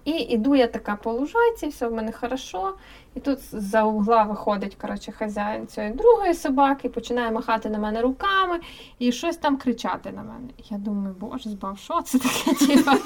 [0.05, 2.73] І іду я така по лужайці, все в мене хорошо.
[3.15, 8.59] І тут за угла виходить коротше, хазяїн цієї другої собаки, починає махати на мене руками
[8.99, 10.47] і щось там кричати на мене.
[10.69, 12.65] Я думаю, боже, збав, що це таке?
[12.75, 12.97] Типа?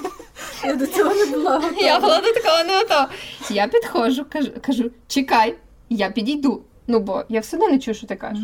[0.64, 1.82] Я до цього не була готова.
[1.82, 3.10] Я була до такого не готова.
[3.50, 5.56] Я підходжу, кажу, кажу, чекай,
[5.90, 6.62] я підійду.
[6.88, 8.44] Ну, бо я все одно не чую, що ти кажеш.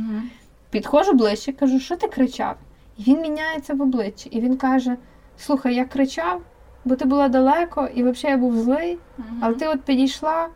[0.69, 2.55] Підходжу ближче, кажу, що ти кричав?
[2.97, 4.29] І він міняється в обличчі.
[4.29, 4.97] І він каже:
[5.41, 6.41] Слухай, я кричав,
[6.85, 8.97] бо ти була далеко, і взагалі я був злий,
[9.41, 10.47] але ти от підійшла.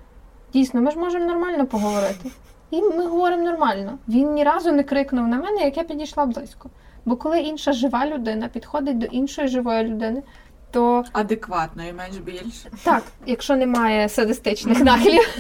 [0.54, 2.32] Дійсно, ми ж можемо нормально поговорити.
[2.72, 3.98] І ми говоримо нормально.
[4.08, 6.70] Він ні разу не крикнув на мене, як я підійшла близько.
[7.06, 10.24] Бо коли інша жива людина підходить до іншої живої людини,
[10.72, 12.70] то Адекватно і менш більше.
[12.84, 15.38] так, якщо немає садистичних нахилів,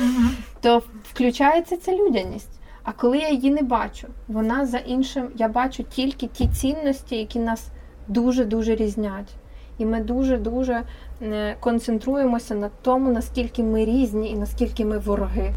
[0.61, 2.49] то включається ця людяність.
[2.83, 7.39] А коли я її не бачу, вона за іншим, я бачу тільки ті цінності, які
[7.39, 7.67] нас
[8.07, 9.35] дуже-дуже різнять.
[9.77, 10.83] І ми дуже-дуже
[11.21, 15.53] е, концентруємося на тому, наскільки ми різні і наскільки ми вороги.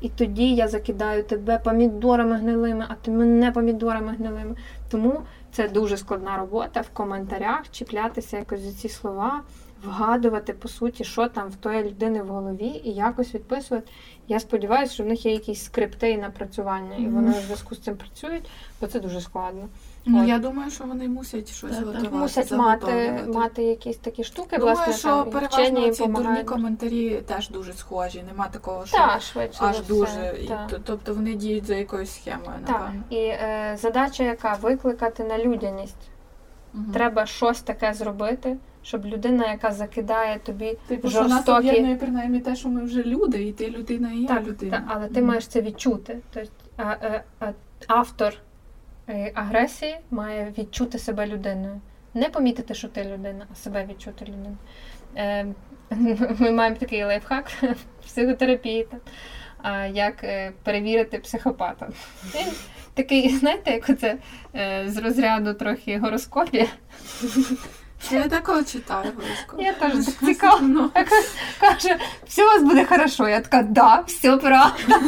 [0.00, 4.56] І тоді я закидаю тебе помідорами гнилими, а ти мене помідорами гнилими.
[4.90, 5.20] Тому
[5.52, 9.42] це дуже складна робота в коментарях чіплятися якось за ці слова,
[9.84, 13.90] вгадувати по суті, що там в тої людини в голові, і якось відписувати.
[14.28, 17.78] Я сподіваюся, що в них є якісь скрипти і напрацювання, і вони в зв'язку з
[17.78, 18.50] цим працюють,
[18.80, 19.68] бо це дуже складно.
[20.04, 21.86] Ну, я думаю, що вони мусять щось Так, так.
[21.86, 22.16] готувати.
[22.16, 23.38] Мусять мати, заготовлювати.
[23.38, 27.72] мати якісь такі штуки, Думаю, власне, що там, переважно вчені ці дурні коментарі теж дуже
[27.72, 28.22] схожі.
[28.28, 30.34] Нема такого, що Так, швидше аж за все, дуже.
[30.42, 30.66] І, так.
[30.70, 33.02] т- тобто вони діють за якоюсь схемою, Так, напевно.
[33.10, 35.96] і е, задача, яка викликати на людяність.
[36.74, 36.92] Мгм.
[36.92, 41.68] Треба щось таке зробити, щоб людина, яка закидає тобі Типу, що нас жорстокі.
[41.68, 44.84] об'єднує принаймні те, що ми вже люди, і ти людина, і я Так, людина.
[44.88, 45.28] та, але ти Мгм.
[45.28, 46.18] маєш це відчути.
[46.34, 47.52] Тобто, а, а, а,
[47.86, 48.36] автор е,
[49.34, 51.80] агресії має відчути себе людиною.
[52.14, 54.56] Не помітити, що ти людина, а себе відчути людиною.
[55.16, 55.46] Е,
[56.38, 58.88] ми маємо такий лайфхак в психотерапії,
[59.92, 61.88] як е, перевірити психопата.
[62.34, 62.46] Він
[62.94, 64.16] такий, знаєте, як оце
[64.54, 66.66] е, з розряду трохи гороскопія.
[68.10, 69.60] Я деколи читаю гороскоп.
[69.60, 70.58] Я теж так цікаво.
[70.62, 70.90] Ну,
[71.60, 71.96] Каже,
[72.26, 73.28] все у вас буде хорошо.
[73.28, 75.00] Я така, да, все правда.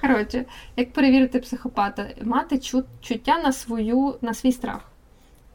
[0.00, 0.44] Коротше,
[0.76, 2.08] як перевірити психопата?
[2.22, 4.80] Мати чу- чуття на свою, на свій страх.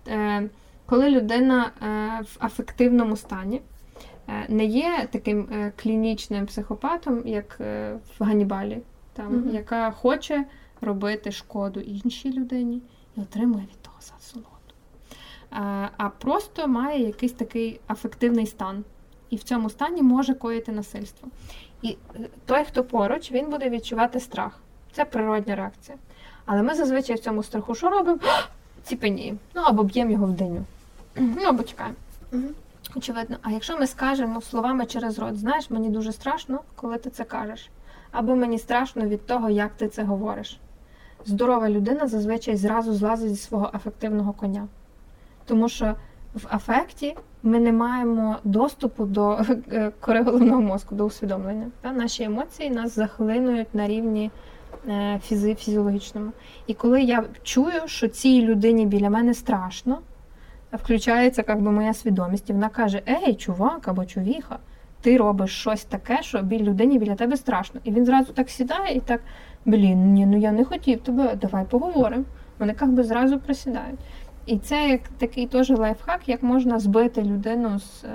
[0.08, 0.50] Е,
[0.86, 3.62] коли людина е, в афективному стані,
[4.28, 8.82] е, не є таким е, клінічним психопатом, як е, в Ганнібалі,
[9.14, 9.56] там, Мгм.
[9.56, 10.46] яка хоче
[10.82, 12.82] робити шкоду іншій людині
[13.18, 14.50] і отримує від того засолоду.
[15.54, 18.84] Е, а просто має якийсь такий афективний стан.
[19.30, 21.28] І в цьому стані може коїти насильство.
[21.86, 24.60] І е, той, хто поруч, він буде відчувати страх.
[24.92, 25.98] Це природня реакція.
[26.46, 28.20] Але ми зазвичай в цьому страху що робимо?
[28.84, 29.38] Ціпеніємо.
[29.56, 30.66] Ну або б'ємо його в диню.
[31.16, 31.96] Ну або чекаємо.
[32.96, 33.38] Очевидно.
[33.42, 37.70] А якщо ми скажемо словами через рот, знаєш, мені дуже страшно, коли ти це кажеш.
[38.12, 40.60] Або мені страшно від того, як ти це говориш.
[41.26, 44.68] Здорова людина зазвичай зразу злазить зі свого афективного коня.
[45.46, 45.96] Тому що
[46.34, 47.16] в афекті
[47.46, 49.40] ми не маємо доступу до
[49.72, 51.68] е, кори головного мозку, до усвідомлення.
[51.82, 51.92] Та?
[51.92, 54.32] Наші емоції нас захлинують на рівні
[54.88, 56.32] е, фізи, фізіологічному.
[56.68, 60.00] І коли я чую, що цій людині біля мене страшно,
[60.74, 64.60] включається як би, моя свідомість, і вона каже: Ей, чувак або чувіха,
[65.02, 67.82] ти робиш щось таке, що біль людині біля тебе страшно.
[67.84, 69.22] І він зразу так сідає і так:
[69.66, 72.24] блін, ні, ну я не хотів тебе, давай поговоримо.
[72.60, 74.00] Вони як зразу присідають.
[74.46, 78.10] І це як такий теж лайфхак, як можна збити людину з, е,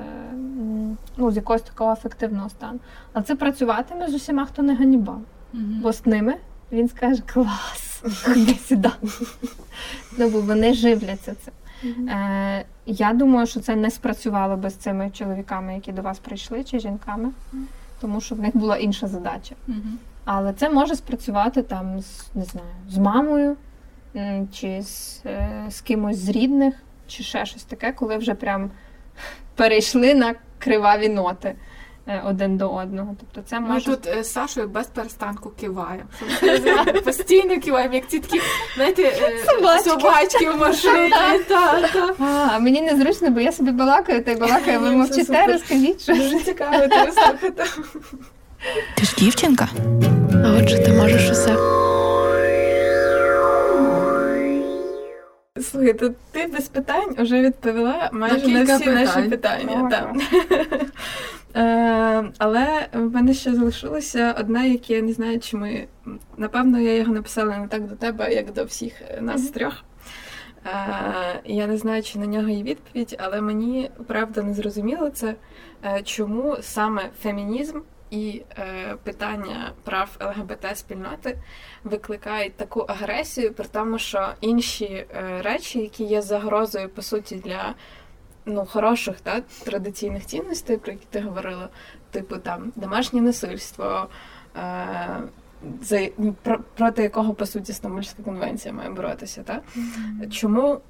[1.17, 2.79] ну, з якогось такого афективного стану.
[3.13, 5.21] Але це працюватиме з усіма, хто не ганібав.
[5.53, 5.81] мгм.
[5.83, 6.35] Бо з ними
[6.73, 8.91] він скаже клас, ходи сюди.
[10.19, 11.55] Ну, бо вони живляться цим.
[12.09, 16.65] Е, я думаю, що це не спрацювало би з цими чоловіками, які до вас прийшли,
[16.65, 17.31] чи жінками,
[18.01, 19.55] тому що в них була інша задача.
[20.25, 23.57] Але це може спрацювати там з не знаю, з мамою,
[24.53, 26.75] чи з, е, з кимось з рідних,
[27.09, 28.71] чи ще щось таке, коли вже прям
[29.55, 31.55] перейшли на криваві ноти
[32.07, 33.17] е, один до одного.
[33.21, 36.09] Тобто це Ми тут е, з Сашою без перестанку киваємо.
[37.05, 38.41] Постійно киваємо, як ці такі,
[38.77, 39.91] знаєте, е, Собачки.
[39.91, 41.11] собачки в машині.
[41.49, 42.15] Та, та.
[42.55, 46.19] А, мені незручно, бо я собі балакаю, та й балакаю, ви мовчите, розкажіть щось.
[46.19, 47.65] Дуже цікаво тебе слухати.
[48.97, 49.69] Ти ж дівчинка.
[50.45, 51.80] А отже, ти можеш усе.
[55.63, 59.89] Слухай, то ти без питань вже відповіла майже на, всі наші питання.
[59.91, 60.17] Так.
[61.57, 65.87] Е, але в мене ще залишилося одне, яке я не знаю, чи ми.
[66.37, 69.53] Напевно, я його написала не так до тебе, як до всіх е, нас Мгм.
[69.53, 69.85] трьох.
[70.67, 75.35] Е, я не знаю, чи на нього є відповідь, але мені правда не зрозуміло це,
[75.85, 77.81] е, чому саме фемінізм
[78.11, 81.37] і е, питання прав ЛГБТ-спільноти
[81.85, 87.75] викликають таку агресію, при тому, що інші е, речі, які є загрозою по суті для
[88.47, 91.69] ну, хороших та, традиційних цінностей, про які ти говорила,
[92.11, 94.09] типу там домашнє насильство,
[94.57, 95.23] е,
[95.83, 99.43] за, ну, про, проти якого по суті Стамбульська конвенція має боротися.
[99.43, 99.61] Та?
[100.31, 100.81] Чому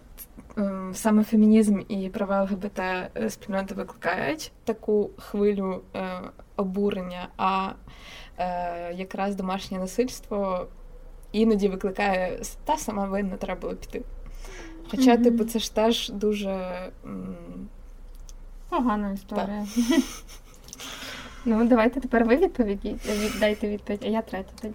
[0.57, 6.21] ем, саме фемінізм і права ЛГБТ е, спільноти викликають таку хвилю е,
[6.61, 7.71] обурення, а
[8.39, 10.67] е, якраз домашнє насильство
[11.33, 14.03] іноді викликає та сама винна, треба було піти.
[14.91, 15.25] Хоча, Мгм.
[15.25, 16.51] типу, це ж теж дуже.
[17.05, 17.37] м,
[18.69, 19.67] Погана історія.
[21.45, 22.97] Ну, давайте тепер ви відповіді.
[23.09, 24.75] від- Дайте відповідь, а я третя тоді.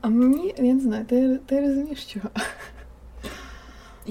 [0.00, 2.28] А мені, я не знаю, ти, ти розумієш чого?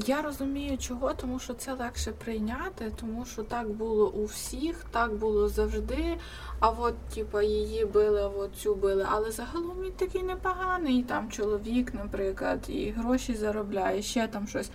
[0.05, 5.13] Я розумію, чого, тому що це легше прийняти, тому що так було у всіх, так
[5.15, 6.17] було завжди.
[6.59, 9.05] А от, типа, її били, а от цю били.
[9.09, 14.69] Але загалом він такий непоганий, там чоловік, наприклад, і гроші заробляє, ще там щось.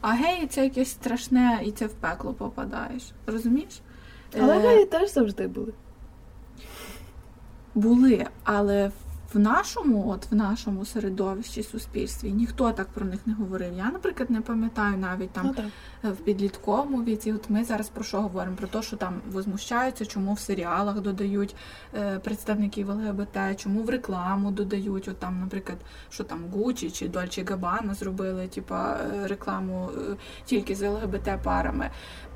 [0.00, 3.02] А гей, це якесь страшне, і це в пекло попадаєш.
[3.26, 3.80] Розумієш?
[4.40, 5.72] Але Е, геї теж завжди були.
[7.74, 8.90] були, але
[9.34, 13.72] в нашому, от в нашому середовищі суспільстві ніхто так про них не говорив.
[13.76, 15.56] Я, наприклад, не пам'ятаю навіть там
[16.02, 17.32] ну, в підлітковому віці.
[17.32, 18.56] От ми зараз про що говоримо?
[18.56, 21.56] Про те, що там возмущаються, чому в серіалах додають
[21.94, 25.08] е, представників ЛГБТ, чому в рекламу додають.
[25.08, 25.78] От там, наприклад,
[26.10, 31.90] що там Гучі чи Дольче Габана зробили, типа е, рекламу е, тільки з ЛГБТ парами.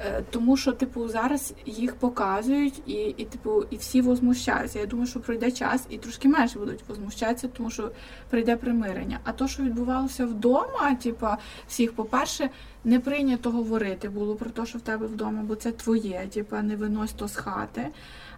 [0.05, 4.79] Е, тому що, типу, зараз їх показують і, і типу, і всі возмущаються.
[4.79, 7.91] Я думаю, що пройде час і трошки менше будуть возмущатися, тому що
[8.31, 9.21] прийде примирення.
[9.25, 11.27] А то, що відбувалося вдома, типу,
[11.69, 12.51] всіх, по-перше,
[12.85, 16.77] не прийнято говорити було про те, що в тебе вдома, бо це твоє, типу, не
[16.77, 17.89] винось то з хати.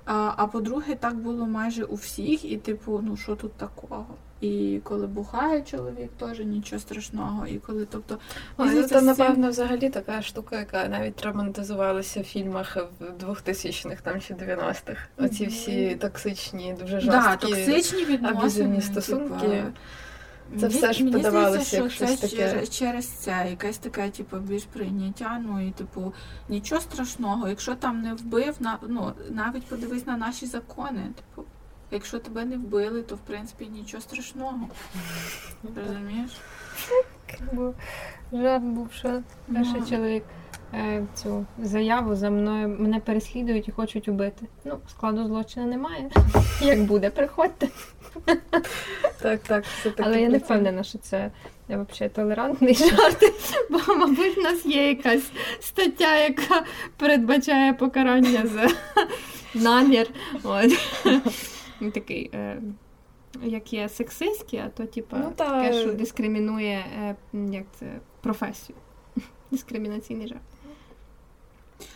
[0.05, 4.07] А, а по-друге, так було майже у всіх, і, типу, ну що тут такого?
[4.41, 7.47] І коли бухає чоловік, теж нічого страшного.
[7.47, 8.19] І коли, тобто,
[8.57, 14.21] Ой, ну, це, напевно, взагалі така штука, яка навіть романтизувалася в фільмах в 2000-х там
[14.21, 15.09] чи 90-х.
[15.19, 19.47] Оці всі токсичні, дуже жорсткі да, токсичні відносини, стосунки.
[20.51, 22.37] Типу, це все ж подавалося як щось таке.
[22.37, 25.43] Через, через це якесь таке, типу, більш прийняття.
[25.47, 26.15] Ну і типу,
[26.49, 27.49] нічого страшного.
[27.49, 31.01] Якщо там не вбив, на ну навіть подивись на наші закони.
[31.17, 31.49] Типу,
[31.91, 34.69] якщо тебе не вбили, то в принципі нічого страшного.
[35.77, 36.31] Розумієш?
[37.53, 37.75] Бо
[38.33, 39.23] жарт був, що
[39.53, 39.87] перший ну.
[39.87, 40.25] чоловік
[40.75, 44.47] е, цю заяву за мною мене переслідують і хочуть убити.
[44.65, 46.11] Ну, складу злочину немає.
[46.61, 47.69] Як буде, приходьте.
[49.21, 50.03] Так, так, все таки.
[50.07, 51.31] Але я не впевнена, що це
[51.69, 53.23] взагалі толерантний жарт,
[53.71, 55.31] бо, мабуть, в нас є якась
[55.61, 56.65] стаття, яка
[56.97, 58.69] передбачає покарання за
[59.55, 60.09] намір.
[60.43, 60.73] От.
[61.81, 62.63] Такий, е,
[63.43, 68.79] як є сексистський, а то типу, ну, таке, що дискримінує е, як це, професію.
[69.51, 70.43] Дискримінаційний жарт.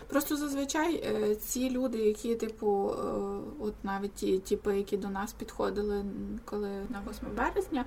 [0.09, 3.03] Просто зазвичай е, ці люди, які, типу, е,
[3.61, 6.05] от навіть ті типи, які до нас підходили
[6.45, 7.85] коли на 8 березня,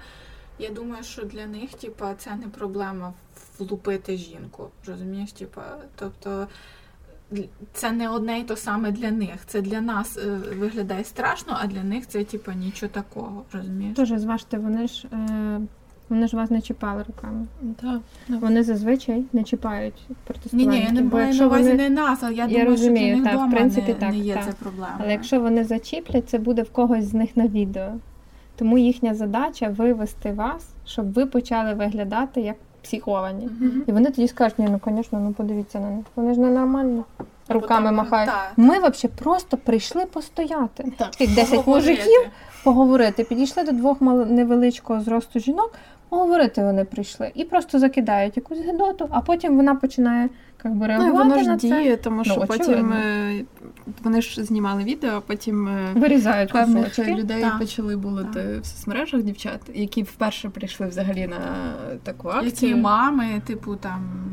[0.60, 3.14] я думаю, що для них, типу, це не проблема
[3.60, 4.70] влупити жінку.
[4.86, 5.62] Розумієш, типу,
[5.96, 6.48] тобто.
[7.74, 9.46] Це не одне і то саме для них.
[9.46, 13.44] Це для нас е, виглядає страшно, а для них це типу, нічого такого.
[13.54, 13.96] розумієш?
[13.96, 15.60] Дуже зважте, вони ж е,
[16.10, 17.46] вони ж вас не чіпали руками.
[17.82, 18.02] Так.
[18.30, 20.72] Вони зазвичай не чіпають протестування.
[20.72, 21.78] Ні, ні, я не маю на увазі вони...
[21.78, 24.12] не нас, але я, я думаю, розумію, що для них так, в принципі, не, так,
[24.12, 24.46] не є так.
[24.46, 25.00] це проблема.
[25.00, 27.90] Але якщо вони зачіплять, це буде в когось з них на відео.
[28.56, 33.50] Тому їхня задача вивести вас, щоб ви почали виглядати як психовані.
[33.88, 36.06] І вони тоді скажуть, ні, ну звісно, ну подивіться на них.
[36.16, 37.04] Вони ж ненормальні.
[37.50, 38.30] Руками Потім, махають.
[38.30, 38.52] Та.
[38.58, 40.92] Ми взагалі просто прийшли постояти.
[40.98, 41.12] Так.
[41.20, 42.22] 10 мужиків
[42.64, 43.24] поговорити.
[43.24, 45.74] Підійшли до двох невеличкого зросту жінок,
[46.14, 47.32] поговорити вони прийшли.
[47.36, 50.30] І просто закидають якусь гидоту, а потім вона починає
[50.64, 51.18] як би, реагувати.
[51.18, 53.46] Ну, воно ж діє, тому що ну, потім е,
[54.04, 57.16] вони ж знімали відео, а потім е, вирізають певних кусочки.
[57.16, 57.60] людей так.
[57.60, 61.40] почали булити в соцмережах дівчат, які вперше прийшли взагалі на
[62.04, 62.70] таку акцію.
[62.70, 64.30] Які мами, типу там.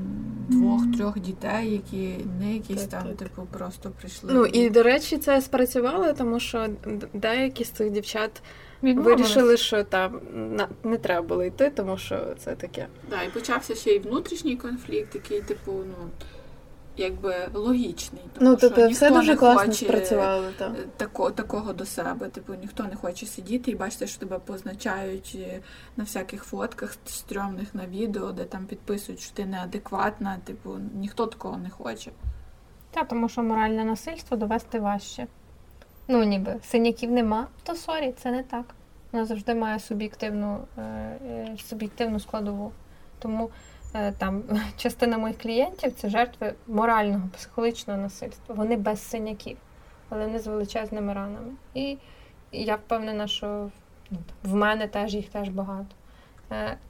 [0.49, 3.16] Двох-трьох дітей, які не якісь так, там, так.
[3.16, 4.31] типу, просто прийшли.
[4.35, 6.66] Ну і до речі, це спрацювало, тому що
[7.14, 8.43] деякі з цих дівчат
[8.83, 10.20] Вирішили, що там
[10.85, 12.87] не треба було йти, тому що це таке.
[13.11, 16.09] Да, і почався ще й внутрішній конфлікт, який, типу, ну.
[16.97, 20.72] Якби логічний, тому ну, що тобто все дуже класно спрацювало так.
[20.97, 22.28] Тако, такого до себе.
[22.28, 25.61] Типу, ніхто не хоче сидіти і бачити, що тебе позначають е,
[25.97, 30.39] на всяких фотках стрьомних на відео, де там підписують, що ти неадекватна.
[30.45, 32.11] Типу, ніхто такого не хоче.
[32.91, 35.26] Так, тому що моральне насильство довести важче.
[36.13, 38.65] Ну, ніби синяків нема, то sorry, це не так.
[39.13, 42.73] Вона завжди має суб'єктивну е, е, суб'єктивну складову.
[43.19, 43.51] Тому
[43.95, 44.43] е, там
[44.77, 48.55] частина моїх клієнтів це жертви морального, психологічного насильства.
[48.55, 49.57] Вони без синяків,
[50.09, 51.53] але не з величезними ранами.
[51.75, 51.97] І,
[52.51, 53.71] і я впевнена, що
[54.11, 55.95] ну, в мене теж їх теж багато.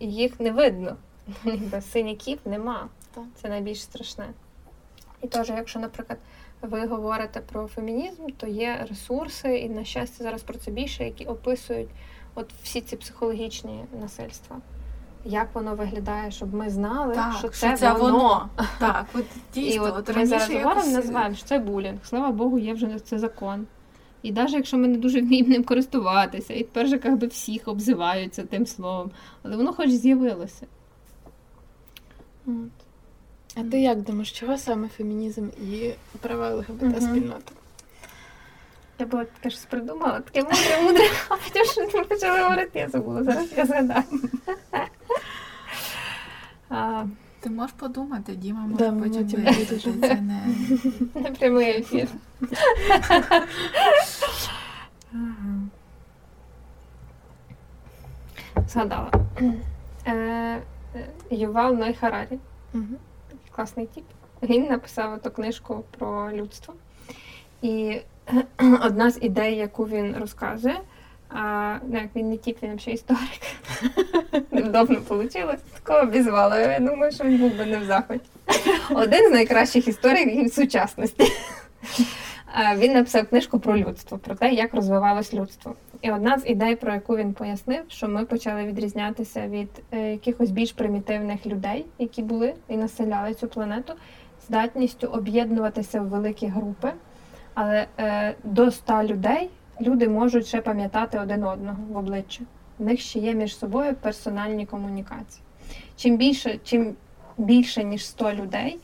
[0.00, 0.96] Їх не видно.
[1.80, 2.88] Синяків нема.
[3.34, 4.28] Це найбільш страшне.
[5.22, 6.18] І теж, якщо, наприклад
[6.62, 11.24] ви говорите про фемінізм, то є ресурси, і, на щастя, зараз про це більше, які
[11.24, 11.88] описують
[12.34, 14.56] от всі ці психологічні насильства.
[15.24, 18.12] Як воно виглядає, щоб ми знали, так, що це, що це воно.
[18.12, 18.48] воно.
[18.78, 19.86] Так, от дійсно.
[19.86, 20.64] І от, от Ми зараз якось...
[20.64, 21.98] говоримо, називаємо, що це булінг.
[22.04, 23.66] Слава Богу, є вже це закон.
[24.22, 28.42] І навіть якщо ми не дуже вміємо ним користуватися, і тепер же якби всіх обзиваються
[28.42, 29.10] тим словом,
[29.42, 30.66] але воно хоч з'явилося.
[33.56, 35.90] А ти як думаєш, чого саме фемінізм і
[36.20, 37.52] права ЛГБТ спільноти?
[38.98, 42.88] Я була таке щось придумала, таке мудре, мудре, а потім щось ми почали говорити, я
[42.88, 44.04] забула, зараз я згадаю.
[47.40, 50.46] Ти можеш подумати, Діма може да, потім вирішити, що це не...
[51.14, 52.08] Не прямий ефір.
[58.68, 59.10] згадала.
[60.06, 60.62] Е,
[61.30, 62.38] Ювал Ной Харарі.
[62.74, 62.84] Угу.
[63.60, 64.04] Класний тіп.
[64.42, 66.74] Він написав ту книжку про людство.
[67.62, 68.00] І
[68.82, 70.80] одна з ідей, яку він розказує,
[71.28, 73.40] а, ну, як він не тіп, він ще історик.
[74.50, 75.54] Невдобно вийшло.
[75.74, 76.60] Такого обізвала.
[76.60, 78.30] Я думаю, що він був би не в захваті.
[78.90, 81.24] Один з найкращих істориків сучасності.
[82.76, 85.74] Він написав книжку про людство, про те, як розвивалось людство.
[86.02, 90.50] І одна з ідей, про яку він пояснив, що ми почали відрізнятися від е, якихось
[90.50, 93.92] більш примітивних людей, які були і населяли цю планету,
[94.46, 96.92] здатністю об'єднуватися в великі групи.
[97.54, 102.44] Але е, до ста людей люди можуть ще пам'ятати один одного в обличчя.
[102.78, 105.42] В них ще є між собою персональні комунікації.
[105.96, 106.94] Чим більше, чим
[107.38, 108.78] більше ніж 100 людей,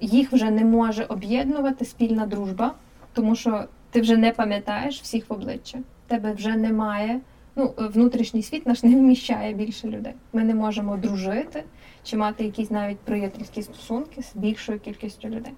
[0.00, 2.74] їх вже не може об'єднувати спільна дружба,
[3.12, 5.78] тому що ти вже не пам'ятаєш всіх в обличчя.
[6.06, 7.20] Тебе вже немає.
[7.56, 10.14] Ну, внутрішній світ наш не вміщає більше людей.
[10.32, 11.64] Ми не можемо дружити
[12.02, 15.52] чи мати якісь навіть приятельські стосунки з більшою кількістю людей.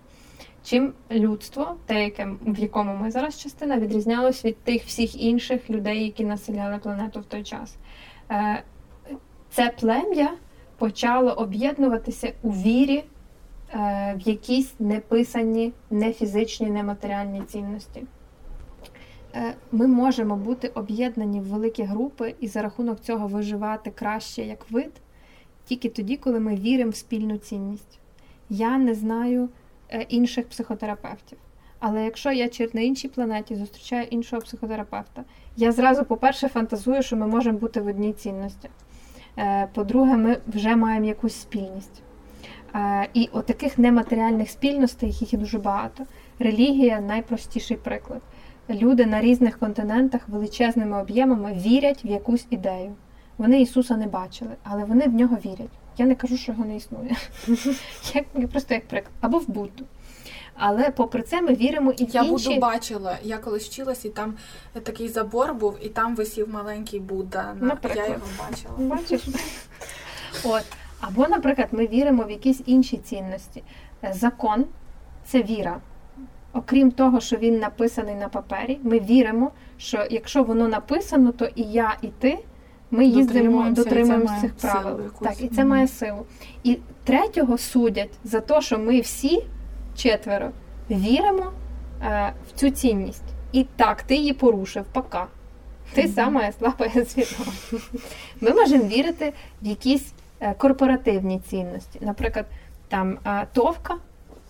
[0.65, 6.05] Чим людство, те, яке в якому ми зараз частина, відрізнялось від тих всіх інших людей,
[6.05, 7.77] які населяли планету в той час.
[8.31, 8.63] Е,
[9.51, 10.31] це плем'я
[10.79, 13.05] почало об'єднуватися у вірі е,
[13.75, 18.05] в якісь неписані, не фізичні, нематеріальні цінності.
[19.35, 24.71] Е, ми можемо бути об'єднані в великі групи і за рахунок цього виживати краще як
[24.71, 24.93] вид
[25.65, 27.99] тільки тоді, коли ми віримо в спільну цінність.
[28.51, 29.49] Я не знаю
[29.89, 31.39] е, інших психотерапевтів.
[31.79, 35.25] Але якщо я на іншій планеті зустрічаю іншого психотерапевта,
[35.57, 38.69] я зразу, по-перше, фантазую, що ми можемо бути в одній цінності.
[39.39, 42.04] Е, по-друге, ми вже маємо якусь спільність.
[43.15, 46.05] І отаких нематеріальних спільностей, яких є дуже багато.
[46.39, 48.21] Релігія найпростіший приклад
[48.71, 52.95] люди на різних континентах величезними об'ємами вірять в якусь ідею.
[53.39, 55.71] Вони Ісуса не бачили, але вони в нього вірять.
[55.99, 57.17] Я не кажу, що його не існує.
[58.35, 59.13] Я просто як приклад.
[59.21, 59.85] Або в Будду.
[60.55, 62.49] Але попри це ми віримо і я інші...
[62.49, 63.19] Будду бачила.
[63.23, 64.35] Я колись вчилась, і там
[64.83, 67.55] такий забор був, і там висів маленький Будда.
[67.61, 68.07] Наприклад.
[68.09, 68.97] Я його бачила.
[68.97, 69.23] Бачиш?
[70.45, 70.65] От.
[71.09, 73.63] Або, наприклад, ми віримо в якісь інші цінності.
[74.13, 74.65] Закон
[75.25, 75.81] це віра
[76.55, 81.63] окрім того, що він написаний на папері, ми віримо, що якщо воно написано, то і
[81.63, 82.39] я, і ти.
[82.91, 85.01] Ми їздимо, дотримуємося цих правил.
[85.21, 85.67] Так, і це mm-hmm.
[85.67, 86.27] має силу.
[86.63, 89.47] І третього судять за те, що ми всі
[89.97, 90.51] четверо
[90.91, 91.53] віримо
[92.03, 93.25] е, в цю цінність.
[93.53, 95.27] І так, ти її порушив, пока.
[95.95, 96.15] Ти mm-hmm.
[96.15, 97.53] саме слабе свідомо.
[98.41, 99.33] Ми можемо вірити
[99.63, 100.24] в якісь е,
[100.59, 101.99] корпоративні цінності.
[102.03, 102.47] Наприклад,
[102.89, 103.97] там е, товка.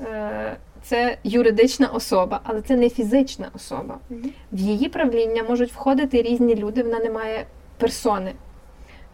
[0.01, 3.99] Е, це юридична особа, але це не фізична особа.
[4.53, 7.47] В її правління можуть входити різні люди, вона не має
[7.79, 8.33] персони.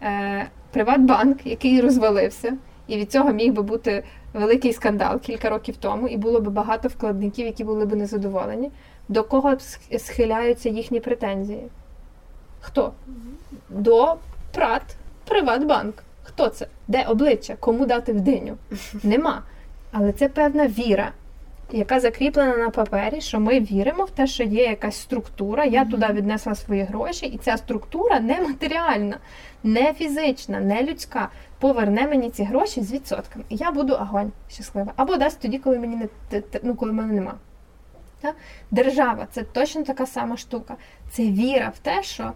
[0.03, 2.57] Е, Приватбанк, який розвалився,
[2.87, 4.03] і від цього міг би бути
[4.33, 8.71] великий скандал кілька років тому, і було б багато вкладників, які були б незадоволені.
[9.09, 9.57] До кого
[9.97, 11.67] схиляються їхні претензії?
[12.59, 12.93] Хто?
[13.69, 14.15] До
[14.51, 14.95] ПРАТ,
[15.27, 15.95] Приватбанк.
[16.33, 16.67] Хто це?
[16.87, 17.55] Де обличчя?
[17.59, 18.57] Кому дати в диню?
[19.03, 19.43] Нема.
[19.91, 21.11] Але це певна віра
[21.71, 25.65] яка закріплена на папері, що ми віримо в те, що є якась структура.
[25.65, 29.17] Я туди віднесла свої гроші, і ця структура не матеріальна,
[29.63, 31.29] не фізична, не людська.
[31.59, 33.45] Поверне мені ці гроші з відсотками.
[33.49, 34.93] І я буду огонь щаслива.
[34.95, 37.33] Або дасть тоді, коли мені не ну, коли мене нема.
[38.71, 40.75] Держава це точно така сама штука.
[41.11, 42.31] Це віра в те, що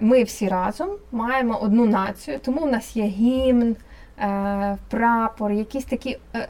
[0.00, 3.76] ми всі разом маємо одну націю, тому в нас є гімн.
[4.22, 6.48] Е, прапор, якісь такі е,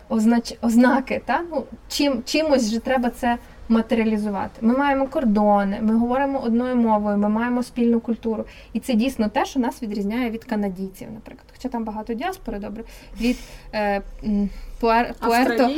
[0.62, 1.22] ознаки.
[1.24, 1.42] Та?
[1.50, 3.38] Ну, чим, Чимось вже треба це
[3.70, 4.50] матеріалізувати.
[4.60, 8.44] Ми маємо кордони, ми говоримо одною мовою, ми маємо спільну культуру.
[8.72, 11.46] І це дійсно те, що нас відрізняє від канадійців, наприклад.
[11.52, 12.84] Хоча там багато діаспори, добре,
[13.20, 13.36] від
[13.74, 14.02] е,
[14.80, 15.14] пуер...
[15.20, 15.70] Пуерто,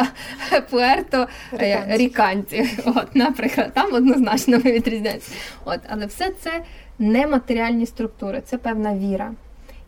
[0.70, 2.78] Пуерто е, ріканців.
[2.84, 5.32] От, наприклад, там однозначно ми відрізняємося.
[5.64, 6.50] От, Але все це
[6.98, 9.32] нематеріальні структури, це певна віра.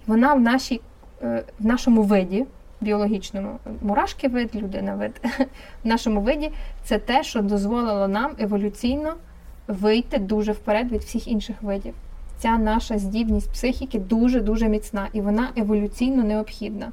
[0.06, 0.80] Вона в нашій
[1.22, 2.44] Е, в нашому виді
[2.82, 5.20] біологічному мурашки вид, людина вид,
[5.84, 6.50] в нашому виді
[6.84, 9.14] це те, що дозволило нам еволюційно
[9.68, 11.94] вийти дуже вперед від всіх інших видів.
[12.38, 16.92] Ця наша здібність психіки дуже-дуже міцна і вона еволюційно необхідна.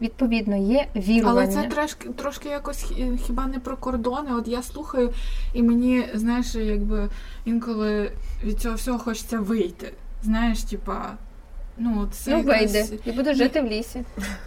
[0.00, 1.30] Відповідно, є вірування.
[1.30, 2.92] Але це трошки трошки якось
[3.26, 4.34] хіба не про кордони.
[4.34, 5.12] От я слухаю,
[5.54, 7.08] і мені, знаєш, якби
[7.44, 8.12] інколи
[8.44, 9.92] від цього всього хочеться вийти.
[10.22, 11.10] Знаєш, типа,
[11.78, 12.72] Ну, це ну якось...
[12.72, 14.04] вийде і буде жити в лісі.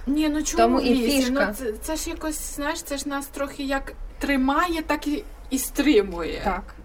[0.07, 1.17] Ні, ну чому Тому в лісі?
[1.17, 1.45] І фішка.
[1.47, 5.57] Ну, це, це ж якось, знаєш, це ж нас трохи як тримає, так і, і
[5.57, 6.41] стримує.
[6.43, 6.75] Так.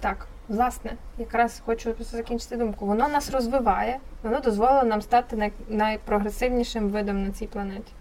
[0.00, 0.26] Так.
[0.48, 2.86] власне, якраз хочу просто закінчити думку.
[2.86, 7.92] Воно нас розвиває, воно дозволило нам стати най- найпрогресивнішим видом на цій планеті.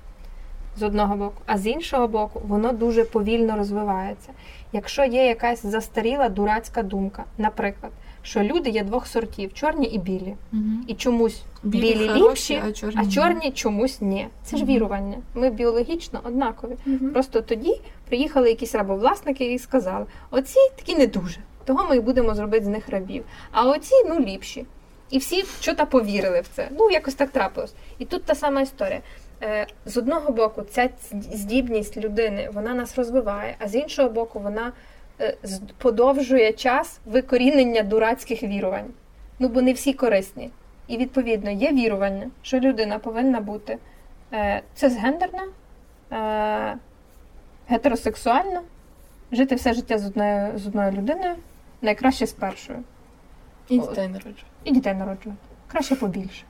[0.78, 4.30] З одного боку, а з іншого боку, воно дуже повільно розвивається.
[4.72, 7.92] Якщо є якась застаріла дурацька думка, наприклад,
[8.24, 10.36] що люди є двох сортів чорні і білі,
[10.88, 14.28] і чомусь білі, Білі хороші, ліпші, а чорні а чорні чомусь ні.
[14.44, 15.18] Це ж вірування.
[15.34, 16.76] Ми біологічно однакові.
[16.86, 17.10] Мгм.
[17.10, 21.38] Просто тоді приїхали якісь рабовласники і сказали: оці такі не дуже.
[21.66, 23.24] Того ми і будемо зробити з них рабів.
[23.52, 24.66] А оці ну ліпші.
[25.10, 26.70] І всі що-то повірили в це.
[26.80, 27.74] Ну, якось так трапилось.
[28.00, 29.02] І тут та сама історія.
[29.42, 30.90] Е, З одного боку, ця
[31.34, 34.72] здібність людини вона нас розвиває, а з іншого боку, вона
[35.78, 38.92] подовжує час викорінення дурацьких вірувань.
[39.40, 40.50] Ну, бо не всі корисні.
[40.88, 43.78] І відповідно є вірування, що людина повинна бути
[44.34, 45.44] е, цисгендерна,
[46.12, 46.78] е,
[47.68, 48.62] гетеросексуальна,
[49.32, 51.36] жити все життя з одною, з одною людиною,
[51.82, 52.80] найкраще з першою.
[53.70, 54.46] І дітей народжу.
[54.64, 55.42] І дітей народжувати.
[55.68, 56.44] Краще побільше.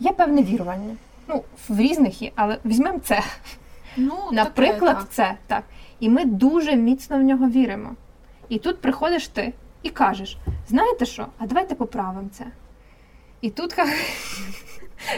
[0.00, 0.96] Є певне вірування.
[1.28, 3.22] Ну, в різних є, але візьмемо це.
[3.96, 5.10] Ну, Наприклад, таке, так.
[5.10, 5.64] це так.
[6.00, 7.94] І ми дуже міцно в нього віримо.
[8.48, 10.38] І тут приходиш ти і кажеш:
[10.68, 11.26] знаєте що?
[11.38, 12.44] А давайте поправимо це.
[13.40, 13.74] І тут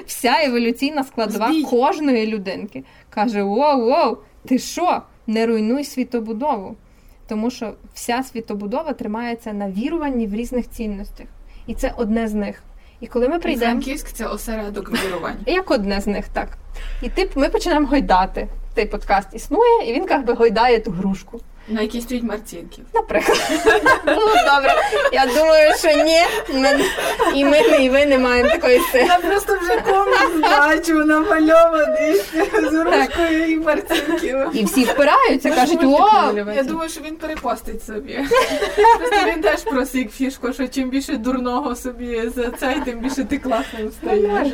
[0.07, 1.63] вся еволюційна складова Збій.
[1.63, 5.03] кожної людинки каже: Воу, воу, ти що?
[5.27, 6.77] Не руйнуй світобудову.
[7.27, 11.27] Тому що вся світобудова тримається на віруванні в різних цінностях.
[11.67, 12.63] І це одне з них.
[13.01, 13.71] І коли ми прийдемо.
[13.73, 15.37] Франківськ це осередок вірувань.
[15.47, 16.59] Як одне з них, так.
[17.03, 18.49] І тип, ми починаємо гойдати.
[18.75, 21.41] Цей подкаст існує, і він як би гойдає ту грушку.
[21.71, 22.85] На якій стоїть Марцінків.
[22.95, 23.39] Наприклад.
[24.07, 24.75] Ну, добре.
[25.13, 26.21] Я думаю, що ні.
[26.55, 26.81] Ми,
[27.35, 29.05] і ми, і ви не маємо такої сили.
[29.05, 32.15] Я просто вже комікс бачу намальований
[32.71, 34.39] з ручкою і Марцінків.
[34.53, 36.33] І всі впираються, кажуть, о!
[36.55, 38.19] Я думаю, що він перепостить собі.
[38.99, 43.39] Просто він теж просік фішку, що чим більше дурного собі за цей, тим більше ти
[43.39, 44.49] класним стаєш.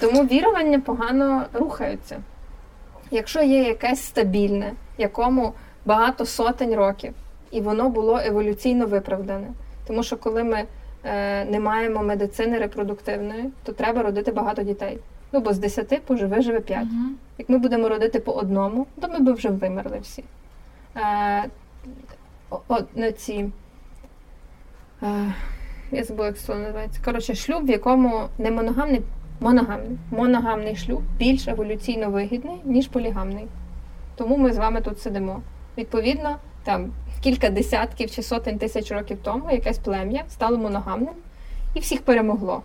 [0.00, 2.20] Тому вірування погано рухаються.
[3.10, 5.54] Якщо є якесь стабільне, якому
[5.86, 7.14] багато сотень років,
[7.50, 9.46] і воно було еволюційно виправдане.
[9.86, 10.64] Тому що коли ми
[11.04, 14.98] е, не маємо медицини репродуктивної, то треба родити багато дітей.
[15.32, 16.86] Ну бо з 10 пожи- виживе 5.
[17.38, 20.24] Як ми будемо родити по одному, то ми б вже вимерли всі.
[20.96, 21.44] Е,
[22.68, 23.50] о, на ці,
[25.02, 25.34] е,
[25.92, 27.00] я забула, як слово називається.
[27.04, 29.02] Коротше, шлюб, в якому не моногамний,
[29.40, 29.98] моногамний.
[30.10, 33.46] Моногамний шлюб більш еволюційно вигідний, ніж полігамний.
[34.16, 35.42] Тому ми з вами тут сидимо.
[35.78, 36.92] Відповідно, там
[37.22, 41.14] кілька десятків чи сотень тисяч років тому якесь плем'я стало моногамним
[41.74, 42.62] і всіх перемогло.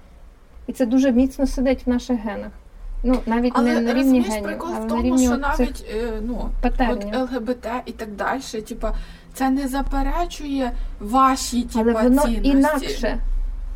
[0.67, 2.51] І це дуже міцно сидить в наших генах.
[3.03, 5.85] Ну, навіть Але не на рівні генів, прикол але в на тому, рівні що навіть
[5.95, 7.07] е, ну, патернів.
[7.13, 8.93] от ЛГБТ і так далі, типа,
[9.33, 12.49] це не заперечує ваші типа, Але воно цінності.
[12.49, 13.17] інакше,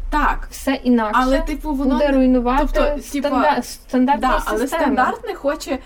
[0.09, 0.47] Так.
[0.51, 3.49] все інакше Але, типу, воно буде руйнувати тобто, стандар...
[3.49, 5.79] типа, стандартні Да, але стандарт не хоче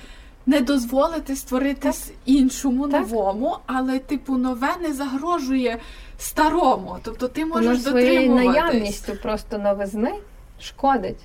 [0.46, 3.02] не дозволити створити с- іншому Так.
[3.02, 5.78] новому, але типу нове не загрожує
[6.18, 6.98] старому.
[7.04, 8.48] Тобто ти Воно можеш своєю дотримуватись.
[8.64, 10.14] наявністю просто новизни
[10.60, 11.20] шкодить.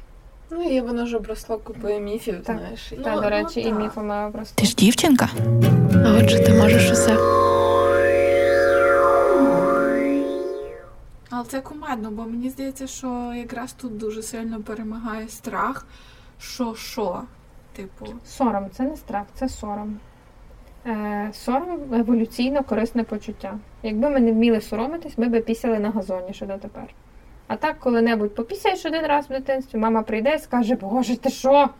[0.51, 2.57] Ну і воно ж обросло купою міфів, Так.
[2.59, 2.93] знаєш.
[2.93, 3.79] і- Ну, Та, до речі, і так.
[3.79, 4.55] міфами просто.
[4.63, 5.29] Ти ж дівчинка.
[6.07, 7.17] А отже, ти можеш усе.
[11.31, 15.87] Але це кумедно, бо мені здається, що якраз тут дуже сильно перемагає страх.
[16.41, 17.23] Що що?
[17.81, 20.01] Типу, Сором це не страх, це сором.
[20.87, 23.59] Е, сором еволюційно корисне почуття.
[23.83, 26.95] Якби ми не вміли соромитись, ми би пісяли на газоні ще дотепер.
[27.47, 31.71] А так, коли-небудь попісяєш один раз в дитинстві, мама прийде і скаже, Боже, ти що?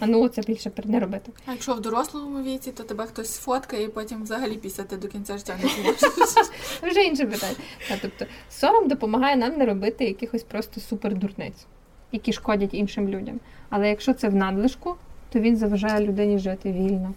[0.00, 1.32] А ну це більше не робити.
[1.46, 5.38] а якщо в дорослому віці, то тебе хтось сфоткає і потім взагалі пісяти до кінця
[5.38, 6.00] життя не зможеш.
[6.82, 7.56] Вже інше питання.
[7.90, 11.66] А, тобто, сором допомагає нам не робити якихось просто супердурниць,
[12.12, 13.40] які шкодять іншим людям.
[13.70, 14.96] Але якщо це в надлишку,
[15.30, 17.14] то він заважає людині жити вільно.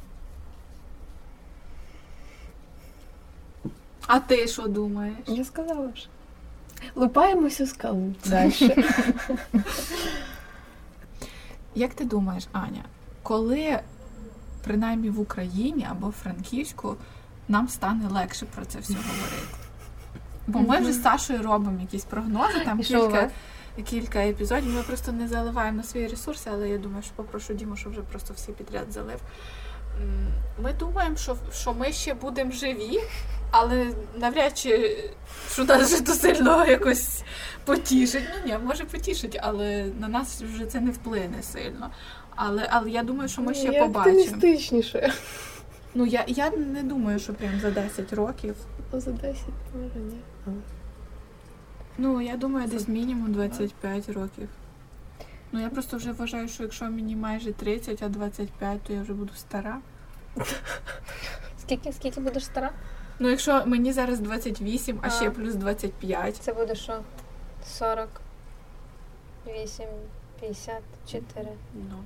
[4.07, 5.15] А ти що думаєш?
[5.27, 6.07] Я сказала ж.
[6.95, 8.13] Лупаємося скалу.
[8.25, 8.85] Далі.
[11.75, 12.83] Як ти думаєш, Аня,
[13.23, 13.79] коли
[14.63, 16.95] принаймні в Україні або в Франківську
[17.47, 19.47] нам стане легше про це все говорити?
[20.47, 23.29] Бо ми вже з Сашою робимо якісь прогнози, там кілька?
[23.81, 24.73] Кілька епізодів.
[24.73, 28.33] Ми просто не заливаємо свої ресурси, але я думаю, що попрошу Діму, що вже просто
[28.33, 29.19] всі підряд залив.
[30.59, 32.99] Ми думаємо, що, що ми ще будемо живі,
[33.51, 34.97] але навряд чи
[35.51, 37.23] що нас вже то сильно якось
[37.65, 38.23] потішить.
[38.35, 41.91] Ну ні, може потішить, але на нас вже це не вплине сильно.
[42.35, 44.19] Але, але я думаю, що ми ще Я побачимо.
[44.21, 45.13] оптимістичніше.
[45.95, 48.55] Ну я, я не думаю, що прям за 10 років.
[48.93, 49.35] Ну, За 10
[49.75, 50.17] може ні.
[51.97, 54.49] Ну, я думаю, десь мінімум 25 років.
[55.51, 59.13] Ну, я просто вже вважаю, що якщо мені майже 30, а 25, то я вже
[59.13, 59.77] буду стара.
[61.61, 62.71] Скільки, скільки будеш стара?
[63.19, 65.31] Ну, якщо мені зараз 28, а ще А.
[65.31, 66.35] плюс 25.
[66.35, 66.99] Це буде що?
[67.67, 68.09] 40,
[69.47, 69.85] 8,
[70.39, 71.47] 54.
[71.73, 72.03] Ну,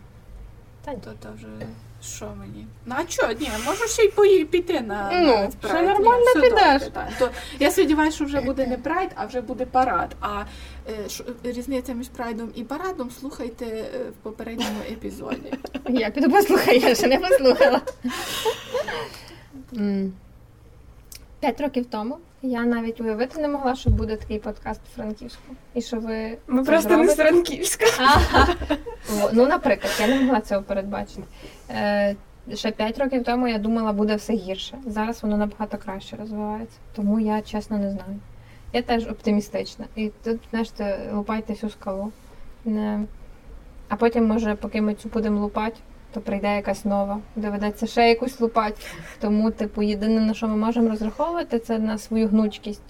[0.88, 0.99] Та ні.
[1.03, 1.47] то, то вже
[2.03, 2.68] що мені?
[2.85, 3.27] Ну, а що?
[3.39, 5.81] Ні, можу ще й пої- піти на, Ну, на все прайд.
[5.88, 6.81] Ні, нормально все підеш.
[6.84, 7.09] добре, так.
[7.19, 10.15] То, я сподіваюся, що вже буде не прайд, а вже буде парад.
[10.22, 10.43] А
[10.89, 15.53] е, що, різниця між прайдом і парадом слухайте е, в попередньому епізоді.
[15.89, 17.81] Я піду послухаю, я ще не послухала.
[19.77, 20.14] М.
[21.39, 25.55] П'ять років тому я навіть уявити не могла, що буде такий подкаст у Франківську.
[25.73, 26.38] І що ви.
[26.47, 27.15] Ми це просто не з.
[27.15, 27.85] Франківська.
[27.99, 28.47] Ага.
[29.34, 31.23] Ну, наприклад, я не могла цього передбачити.
[31.69, 32.15] Е,
[32.53, 34.77] ще п'ять років тому я думала, буде все гірше.
[34.85, 36.77] Зараз воно набагато краще розвивається.
[36.95, 38.19] Тому я чесно не знаю.
[38.73, 39.85] Я теж оптимістична.
[39.95, 40.69] І тут, знаєш,
[41.14, 42.11] лупайте всю скалу.
[42.65, 43.05] Не...
[43.89, 45.77] А потім, може, поки ми цю будемо лупати,
[46.18, 48.81] то прийде якась нова, доведеться ще якусь лупати.
[49.19, 52.81] Тому, типу, єдине, на що ми можемо розраховувати, це на свою гнучкість.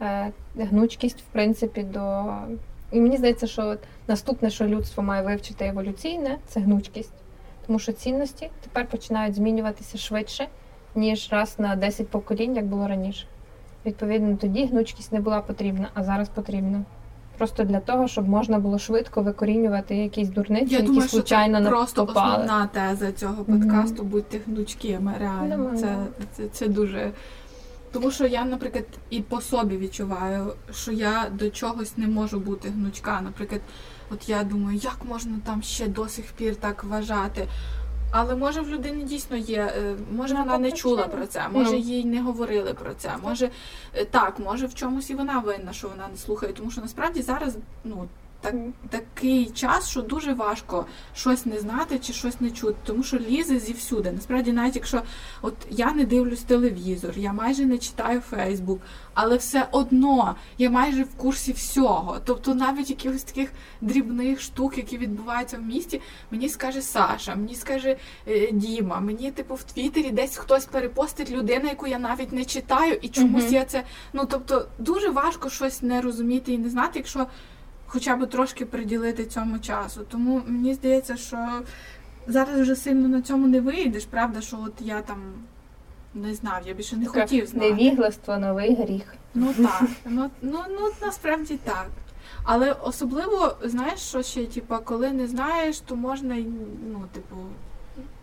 [0.00, 2.24] Е, гнучкість, в принципі, до.
[2.92, 3.78] І мені здається, що от
[4.08, 7.12] наступне, що людство має вивчити еволюційне, це гнучкість.
[7.66, 10.48] Тому що цінності тепер починають змінюватися швидше,
[10.94, 13.26] ніж раз на 10 поколінь, як було раніше.
[13.86, 16.84] Відповідно, тоді гнучкість не була потрібна, а зараз потрібна.
[17.38, 21.62] Просто для того, щоб можна було швидко викорінювати якісь дурниці, Я які думаю, що случайно
[21.62, 22.30] це просто попали.
[22.32, 25.14] основна теза цього подкасту будьте гнучкими.
[25.20, 25.96] Реально, Думаю, це,
[26.36, 27.10] це, це дуже.
[27.92, 32.68] Тому що я, наприклад, і по собі відчуваю, що я до чогось не можу бути
[32.68, 33.20] гнучка.
[33.20, 33.60] Наприклад,
[34.10, 37.48] от я думаю, як можна там ще до сих пір так вважати.
[38.10, 41.76] Але може в людини дійсно є, е, може вона не чула про це, може Ну.
[41.78, 43.10] їй не говорили про це.
[43.22, 43.50] Може
[43.94, 47.22] е, так, може в чомусь і вона винна, що вона не слухає, тому що насправді
[47.22, 48.08] зараз ну
[48.40, 48.54] так,
[48.90, 53.58] такий час, що дуже важко щось не знати чи щось не чути, тому що лізе
[53.58, 54.12] зівсюди.
[54.12, 55.02] Насправді, навіть якщо
[55.42, 58.80] от я не дивлюсь телевізор, я майже не читаю Фейсбук,
[59.14, 62.18] але все одно я майже в курсі всього.
[62.24, 66.00] Тобто навіть якихось таких дрібних штук, які відбуваються в місті,
[66.30, 67.96] мені скаже Саша, мені скаже
[68.28, 72.98] е, Діма, мені типу в Твіттері десь хтось перепостить людина, яку я навіть не читаю,
[73.02, 73.54] і чомусь Мгм.
[73.54, 73.84] я це.
[74.12, 77.26] Ну тобто дуже важко щось не розуміти і не знати, якщо
[77.88, 80.00] хоча б трошки приділити цьому часу.
[80.08, 81.62] Тому мені здається, що
[82.26, 85.18] зараз вже сильно на цьому не вийдеш, правда, що от я там
[86.14, 87.70] не знав, я більше не так, хотів знати.
[87.70, 89.14] Невігластво, новий гріх.
[89.34, 91.86] Ну так, ну, ну, ну насправді так.
[92.44, 96.36] Але особливо, знаєш, що ще, типу, коли не знаєш, то можна
[96.92, 97.36] ну, типу,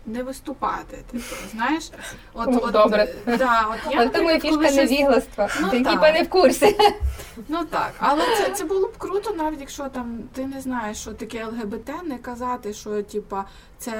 [0.06, 0.98] не виступати.
[1.10, 1.90] Типу, знаєш,
[2.34, 3.14] от, от, добре.
[3.26, 5.48] Да, от я, коли фішка невігластва.
[5.60, 6.76] Ну, Ти типа не в курсі.
[7.48, 11.12] Ну так, але це, це було б круто, навіть якщо там ти не знаєш, що
[11.12, 13.44] таке ЛГБТ, не казати, що типа
[13.78, 13.90] це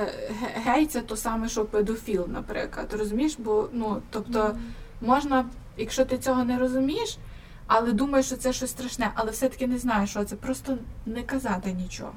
[0.40, 2.94] ге- гей, це то саме, що педофіл, наприклад.
[2.98, 3.34] Розумієш?
[3.38, 4.56] Бо ну тобто
[5.00, 5.44] можна,
[5.76, 7.18] якщо ти цього не розумієш,
[7.66, 11.72] але думаєш, що це щось страшне, але все-таки не знаєш, що це просто не казати
[11.72, 12.14] нічого.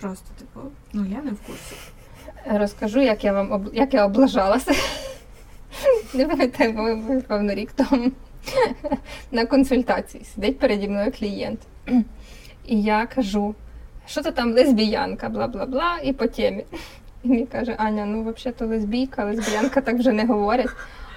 [0.00, 0.60] Просто, типу,
[0.92, 1.74] ну я не в курсі.
[2.46, 3.74] Розкажу, як я вам об...
[3.74, 4.72] як я облажалася.
[6.14, 8.10] Не пам'ятаю, бо певно, рік тому
[9.30, 11.60] на консультації сидить переді мною клієнт.
[12.66, 13.54] І я кажу,
[14.06, 16.64] що то там лесбіянка, бла бла бла, і по темі.
[17.24, 20.70] І мені каже, Аня, ну взагалі-то лесбійка, лесбіянка так вже не говорять.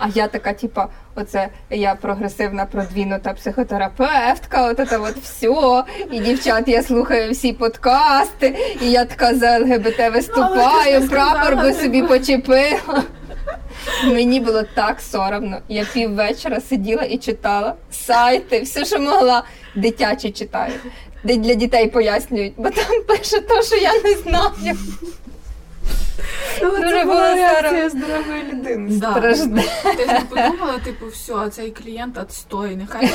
[0.03, 5.83] А я така, типа, оце я прогресивна, продвинута психотерапевтка, от це от все.
[6.11, 11.83] І дівчат, я слухаю всі подкасти, і я така за ЛГБТ виступаю, прапор би типу.
[11.83, 13.03] собі почепила.
[14.03, 15.57] Мені було так соромно.
[15.67, 19.43] Я піввечора сиділа і читала сайти, все, що могла.
[19.75, 20.73] Дитячі читаю.
[21.23, 24.77] Де для дітей пояснюють, бо там пише те, що я не знаю.
[26.61, 27.89] Дуже було соромно.
[27.89, 28.97] здорової людини.
[28.97, 29.11] Да.
[29.11, 29.63] Стражне.
[29.97, 33.11] Ти ж не подумала, типу, все, цей клієнт отстой, нехай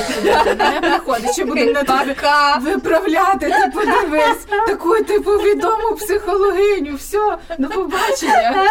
[0.57, 2.57] не приходить, ще будемо на Пока.
[2.57, 8.65] виправляти, типу, дивись, таку, типу, відому психологиню, все, до побачення.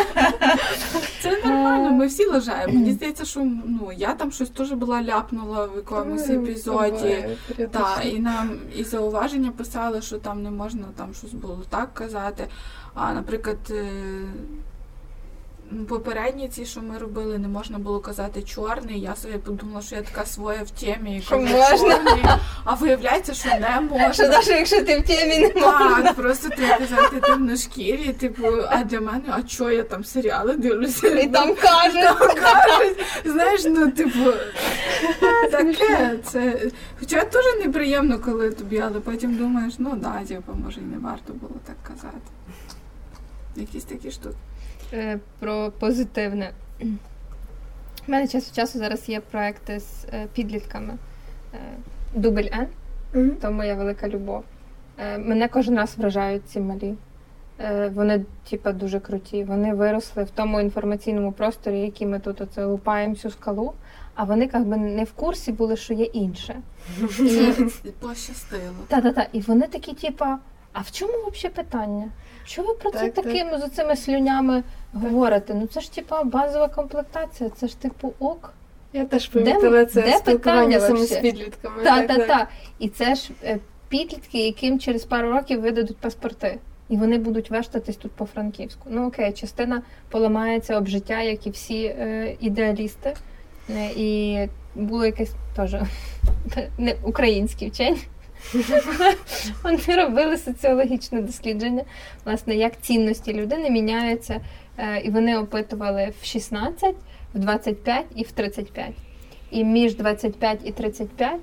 [1.21, 2.73] Це нормально, ми всі лажаємо.
[2.73, 7.25] Мені здається, що ну, я там щось теж була ляпнула в якомусь епізоді.
[7.71, 12.47] Так, і нам і зауваження писали, що там не можна там щось було так казати.
[12.95, 13.85] А, наприклад, е,
[15.89, 18.99] попередні ці, що ми робили, не можна було казати чорний.
[19.01, 21.95] Я собі подумала, що я така своя в темі, і Що кажу, можна?
[21.95, 22.25] чорний.
[22.63, 24.13] А виявляється, що не можна.
[24.13, 26.01] Що навіть якщо ти в темі не можна.
[26.03, 31.07] Так, просто ти казати темношкірі, типу, а для мене, а чого я там серіали дивлюся?
[31.07, 32.01] І там кажуть.
[32.03, 34.31] Там кажуть, знаєш, ну типу,
[35.51, 36.19] таке.
[36.23, 36.69] Це
[36.99, 41.33] хоча теж неприємно, коли тобі, але потім думаєш, ну да, типу, може і не варто
[41.33, 42.17] було так казати.
[43.55, 44.35] Якісь такі штуки.
[44.93, 46.51] Е, Про позитивне.
[48.07, 50.93] У мене час від часу зараз є проекти з е, підлітками.
[51.53, 51.57] Е,
[52.13, 52.67] Дубль Н.
[53.41, 54.43] то моя велика любов.
[54.97, 56.95] Е, Мене кожен раз вражають ці малі.
[57.59, 59.43] Е, Вони, типа, дуже круті.
[59.43, 63.73] Вони виросли в тому інформаційному просторі, який ми тут оце лупаємо всю скалу,
[64.15, 66.55] а вони як би не в курсі були, що є інше.
[67.19, 68.61] І, Пощастило.
[68.87, 70.39] та-та-та, і вони такі, типа,
[70.75, 72.09] а в чому взагалі питання?
[72.45, 73.25] Що ви про це Так, так.
[73.25, 75.53] такими з цими слюнями говорите?
[75.53, 78.53] Ну це ж типа базова комплектація, це ж типу ок.
[78.93, 81.83] Я теж помітила це де спілкування питання саме з підлітками.
[81.83, 82.27] Так, Так, так, так.
[82.27, 82.47] так.
[82.79, 86.59] І це ж е, підлітки, яким через пару років видадуть паспорти.
[86.89, 88.89] І вони будуть вештатись тут по франківську.
[88.91, 93.13] Ну окей, частина поламається об життя, як і всі е, ідеалісти.
[93.69, 94.39] Е, і
[94.75, 95.75] було якесь теж
[96.77, 97.97] не українські вчені.
[99.63, 101.83] Вони робили соціологічне дослідження,
[102.25, 104.41] власне, як цінності людини міняються.
[104.77, 106.95] Е, І вони опитували в 16,
[107.33, 108.91] в 25 і в 35.
[109.51, 111.39] І між 25 і 35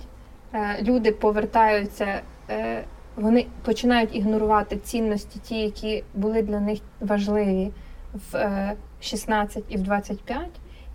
[0.54, 2.20] е, люди повертаються,
[2.50, 2.84] е,
[3.16, 7.70] вони починають ігнорувати цінності, ті, які були для них важливі
[8.14, 10.40] в е, 16 і в 25,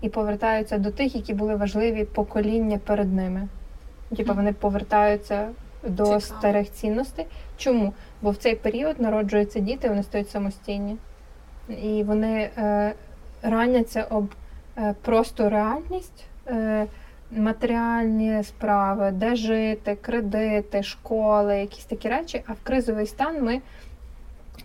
[0.02, 3.48] і повертаються до тих, які були важливі покоління перед ними.
[4.18, 5.48] Типа вони повертаються
[5.84, 6.20] до Цікаво.
[6.22, 7.26] старих цінностей.
[7.58, 7.94] Чому?
[8.22, 10.98] Бо в цей період народжуються діти, вони стають самостійні.
[11.84, 12.94] І вони е,
[13.42, 14.30] раняться об
[14.78, 16.86] е, просто реальність, е,
[17.32, 22.44] матеріальні справи, де жити, кредити, школи, якісь такі речі.
[22.48, 23.62] А в кризовий стан ми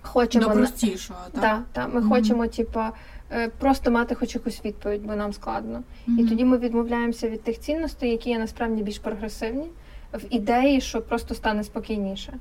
[0.03, 1.43] хочемо До простішого, так?
[1.43, 2.11] та, та, ми Мгм.
[2.11, 2.93] хочемо, типа,
[3.33, 5.83] е, просто мати хоч якусь відповідь, бо нам складно.
[6.19, 9.67] І тоді ми відмовляємося від тих цінностей, які є насправді більш прогресивні,
[10.15, 12.33] в ідеї, що просто стане спокійніше.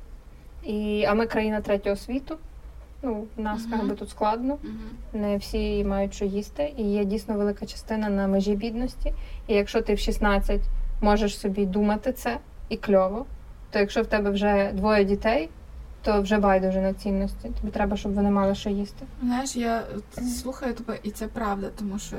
[0.64, 2.38] І, а ми країна третього світу.
[3.04, 3.80] Ну, в нас Мгм.
[3.80, 5.22] як би тут складно, Мгм.
[5.22, 9.14] не всі мають що їсти, і є дійсно велика частина на межі бідності.
[9.48, 10.62] І якщо ти в 16
[11.02, 12.38] можеш собі думати це
[12.70, 13.26] і кльово,
[13.72, 15.50] то якщо в тебе вже двоє дітей,
[16.02, 17.50] то вже байдуже на цінності.
[17.62, 19.06] Тобі треба, щоб вони мали що їсти.
[19.24, 19.84] Знаєш, я
[20.42, 22.16] слухаю тебе, і це правда, тому що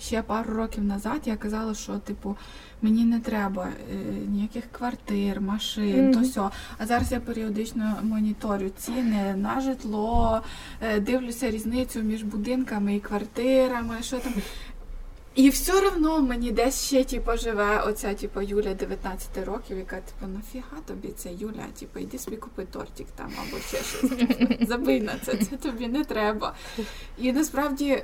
[0.00, 2.36] ще пару років назад я казала, що типу
[2.82, 3.94] мені не треба е,
[4.28, 6.50] ніяких квартир, машин, то сьо.
[6.78, 10.42] А зараз я періодично моніторю ціни на житло,
[10.80, 14.32] е, дивлюся різницю між будинками і квартирами, що там.
[15.38, 20.32] І все одно мені десь ще типу, живе оця типу, Юля 19 років, яка типу,
[20.32, 21.64] нафіга тобі це Юля?
[21.80, 24.10] Типу, йди собі купи тортик там або ще щось.
[24.68, 26.54] Забий на це, це тобі не треба.
[27.18, 28.02] І насправді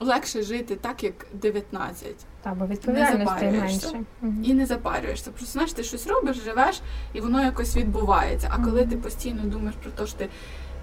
[0.00, 2.26] легше жити так, як 19.
[2.42, 4.00] Та, бо відповідальності менше.
[4.42, 5.30] І не запарюєшся.
[5.30, 6.80] Просто знаєш, ти щось робиш, живеш,
[7.12, 8.50] і воно якось відбувається.
[8.52, 10.28] А коли ти постійно думаєш про те, що ти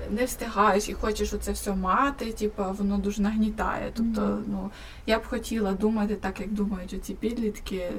[0.10, 3.92] не встигаєш і хочеш оце все мати, типу, воно дуже нагнітає.
[3.96, 4.72] Тобто, ну
[5.06, 7.92] я б хотіла думати так, як думають оці підлітки,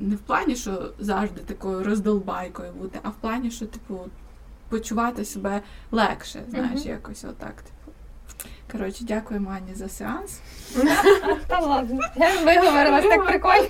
[0.00, 4.00] не в плані, що завжди такою роздолбайкою бути, а в плані, що типу
[4.68, 5.60] почувати себе
[5.90, 7.54] легше, знаєш, якось отак.
[8.72, 10.40] Коротше, дякуємо Ані за сеанс.
[11.46, 12.00] Та ладно.
[12.16, 13.68] Я виговорилась так прикольно.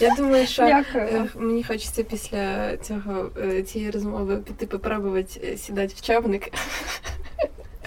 [0.00, 1.04] Я думаю, що Дякую.
[1.04, 6.52] е, мені хочеться після цього е, цієї розмови піти попробувати е, сідати в човник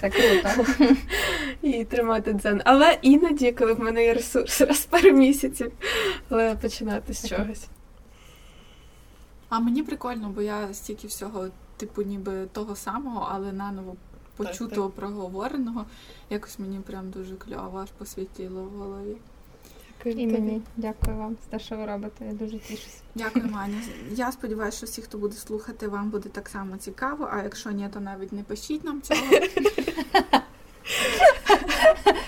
[0.01, 0.65] Це круто.
[1.61, 2.61] і тримати дзен.
[2.65, 5.71] Але іноді, коли в мене є ресурс, раз в пару місяців,
[6.29, 7.67] але починати з чогось.
[9.49, 11.47] А мені прикольно, бо я стільки всього,
[11.77, 13.95] типу, ніби того самого, але наново
[14.43, 15.85] почутого, проговореного.
[16.29, 19.17] Якось мені прям дуже кльово, аж посвітіло в голові.
[20.03, 22.25] Дякую І мені дякую вам за те, що ви робите.
[22.25, 22.97] Я дуже тішуся.
[23.15, 23.81] Дякую, Маня.
[24.11, 27.29] Я сподіваюся, що всі, хто буде слухати, вам буде так само цікаво.
[27.31, 29.21] А якщо ні, то навіть не пишіть нам цього.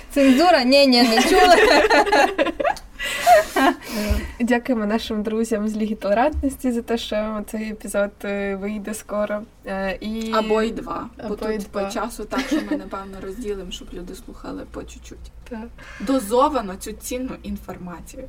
[0.10, 0.64] Цензура?
[0.64, 1.56] Ні, ні, не чула.
[4.40, 9.42] Дякуємо нашим друзям з Ліги толерантності за те, що цей епізод е, вийде скоро.
[9.66, 10.32] Е, І...
[10.34, 11.10] Або й два.
[11.18, 11.84] Бо Або й тут два.
[11.86, 15.32] по часу так, що ми напевно розділимо, щоб люди слухали по чуть-чуть.
[15.50, 15.68] Так.
[16.00, 18.24] Дозовано цю цінну інформацію.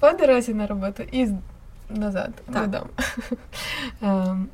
[0.00, 1.28] По дорозі на роботу і
[1.90, 2.68] назад Так.
[2.70, 2.90] додому.
[4.02, 4.48] Ем,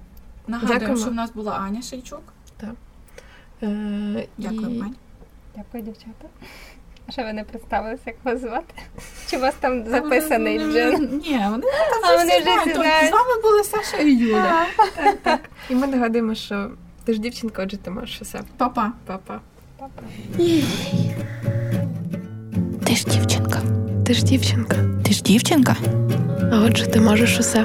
[0.48, 0.96] Нагадуємо, Дякуємо.
[1.00, 2.22] що в нас була Аня Шейчук.
[3.62, 4.94] е, Дякую, і- Мань.
[5.56, 6.28] Дякую, дівчата.
[7.08, 8.74] А що ви не представилися, як вас звати?
[9.30, 11.20] Чи у вас там записаний Джен?
[11.26, 11.64] Ні, вони
[12.04, 13.08] А вони вже всі знають.
[13.08, 14.66] З вами були Саша і Юля.
[15.70, 16.70] І ми нагадуємо, що
[17.04, 18.40] ти ж дівчинка, отже, ти можеш усе.
[18.56, 18.92] Папа.
[19.06, 19.40] Папа.
[22.86, 23.60] Ти ж дівчинка.
[24.06, 24.76] Ти ж дівчинка.
[25.04, 25.76] Ти ж дівчинка.
[26.52, 27.64] А отже, ти можеш усе.